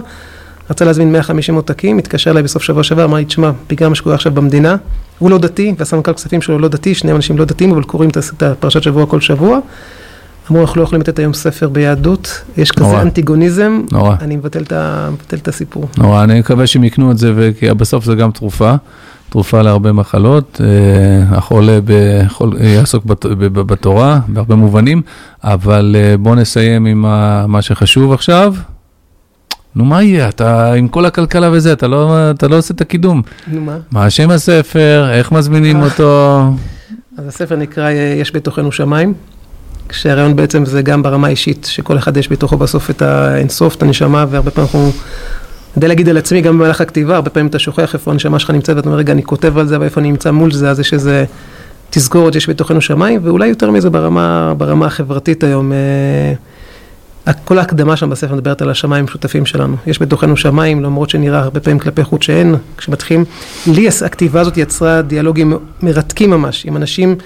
[0.71, 4.15] רצה להזמין 150 עותקים, התקשר אליי בסוף שבוע שעבר, אמר לי, תשמע, בגלל מה שקורה
[4.15, 4.77] עכשיו במדינה,
[5.19, 8.43] הוא לא דתי, והסמנכ"ל כספים שלו לא דתי, שני אנשים לא דתיים, אבל קוראים את
[8.43, 9.59] הפרשת שבוע כל שבוע.
[10.51, 13.03] אמרו, אנחנו לא יכולים לתת היום ספר ביהדות, יש כזה נורא.
[13.03, 14.17] אנטיגוניזם, נורא.
[14.21, 14.73] אני מבטל את,
[15.13, 15.89] מבטל את הסיפור.
[15.99, 18.75] נורא, אני מקווה שהם יקנו את זה, כי בסוף זה גם תרופה,
[19.29, 20.61] תרופה להרבה מחלות.
[20.65, 25.03] אה, החולה בחול, יעסוק בת, בתורה, בהרבה מובנים,
[25.45, 27.03] אבל אה, בואו נסיים עם
[27.49, 28.55] מה שחשוב עכשיו.
[29.77, 30.29] נו, מה יהיה?
[30.29, 33.23] אתה עם כל הכלכלה וזה, אתה לא, אתה לא עושה את הקידום.
[33.47, 33.79] נו, מה?
[33.91, 36.43] מה שם הספר, איך מזמינים אותו?
[37.19, 37.91] אז הספר נקרא
[38.21, 39.15] יש בתוכנו שמיים,
[39.93, 44.25] כשהרעיון בעצם זה גם ברמה האישית, שכל אחד יש בתוכו בסוף את האינסוף, את הנשמה,
[44.31, 44.93] והרבה פעמים אנחנו...
[45.77, 48.77] יודע להגיד על עצמי, גם במהלך הכתיבה, הרבה פעמים אתה שוכח איפה הנשמה שלך נמצאת,
[48.77, 51.25] ואתה אומר, רגע, אני כותב על זה, ואיפה אני נמצא מול זה, אז יש איזה
[51.91, 55.73] תזכורת שיש בתוכנו שמיים, ואולי יותר מזה ברמה, ברמה החברתית היום.
[55.73, 59.77] אה, כל ההקדמה שם בספר מדברת על השמיים המשותפים שלנו.
[59.87, 63.25] יש בתוכנו שמיים, למרות שנראה הרבה פעמים כלפי חוץ שאין, כשמתחילים,
[63.67, 67.17] לי הכתיבה הזאת יצרה דיאלוגים מרתקים ממש, עם אנשים,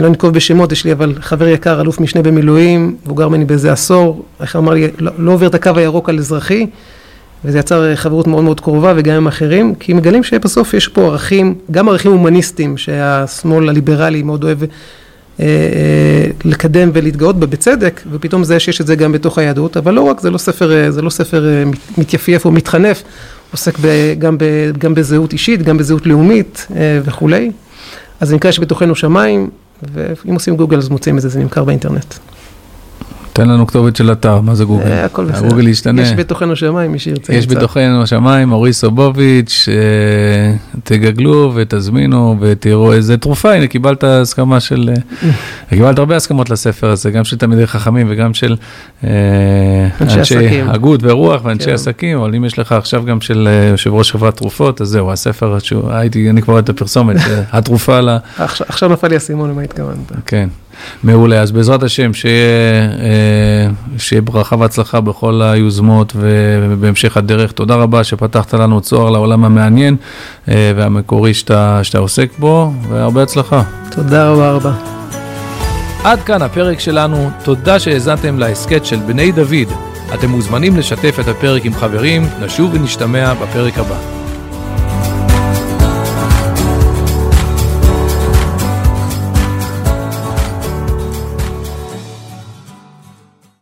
[0.00, 3.72] לא נקוב בשמות, יש לי אבל חבר יקר, אלוף משנה במילואים, והוא גר ממני באיזה
[3.72, 6.66] עשור, איך אמר לי, לא, לא עובר את הקו הירוק על אזרחי,
[7.44, 11.54] וזה יצר חברות מאוד מאוד קרובה וגם עם אחרים, כי מגלים שבסוף יש פה ערכים,
[11.70, 14.66] גם ערכים הומניסטיים שהשמאל הליברלי מאוד אוהב אה,
[15.40, 20.00] אה, לקדם ולהתגאות בה בצדק, ופתאום זה שיש את זה גם בתוך היהדות, אבל לא
[20.00, 21.64] רק, זה לא ספר, אה, זה לא ספר
[21.98, 23.02] מתייפייף או מתחנף,
[23.52, 24.44] עוסק ב, גם, ב,
[24.78, 26.66] גם בזהות אישית, גם בזהות לאומית
[27.04, 27.50] וכולי.
[28.20, 29.50] אז זה נקרא שבתוכנו שמיים,
[29.92, 32.14] ואם עושים גוגל אז מוצאים את זה, זה נמכר באינטרנט.
[33.34, 34.86] תן לנו כתובת של אתר, מה זה גוגל?
[34.86, 35.48] אה, הכל בסדר.
[35.48, 36.02] גוגל ישתנה.
[36.02, 37.32] יש בתוכנו שמיים, מי שירצה.
[37.34, 44.90] יש בתוכנו שמיים, אורי סובוביץ', אה, תגגלו ותזמינו ותראו איזה תרופה, הנה קיבלת הסכמה של,
[45.22, 45.28] אה,
[45.76, 48.56] קיבלת הרבה הסכמות לספר הזה, גם של תלמידי חכמים וגם של
[50.00, 51.72] אנשי הגות ורוח ואנשי כן.
[51.72, 55.58] עסקים, אבל אם יש לך עכשיו גם של יושב ראש חברת תרופות, אז זהו, הספר,
[55.90, 57.16] הייתי, אני כבר רואה את הפרסומת,
[57.52, 58.16] התרופה ל...
[58.38, 60.12] עכשיו נפל לי האסימון למה התכוונת.
[60.26, 60.48] כן.
[61.04, 67.52] מעולה, אז בעזרת השם, שיהיה, אה, שיהיה ברכה והצלחה בכל היוזמות ובהמשך הדרך.
[67.52, 69.96] תודה רבה שפתחת לנו צוהר לעולם המעניין
[70.48, 73.62] אה, והמקורי שאתה, שאתה עוסק בו, והרבה הצלחה.
[73.90, 74.72] תודה רבה רבה.
[76.04, 79.72] עד כאן הפרק שלנו, תודה שהאזנתם להסכת של בני דוד.
[80.14, 84.23] אתם מוזמנים לשתף את הפרק עם חברים, נשוב ונשתמע בפרק הבא.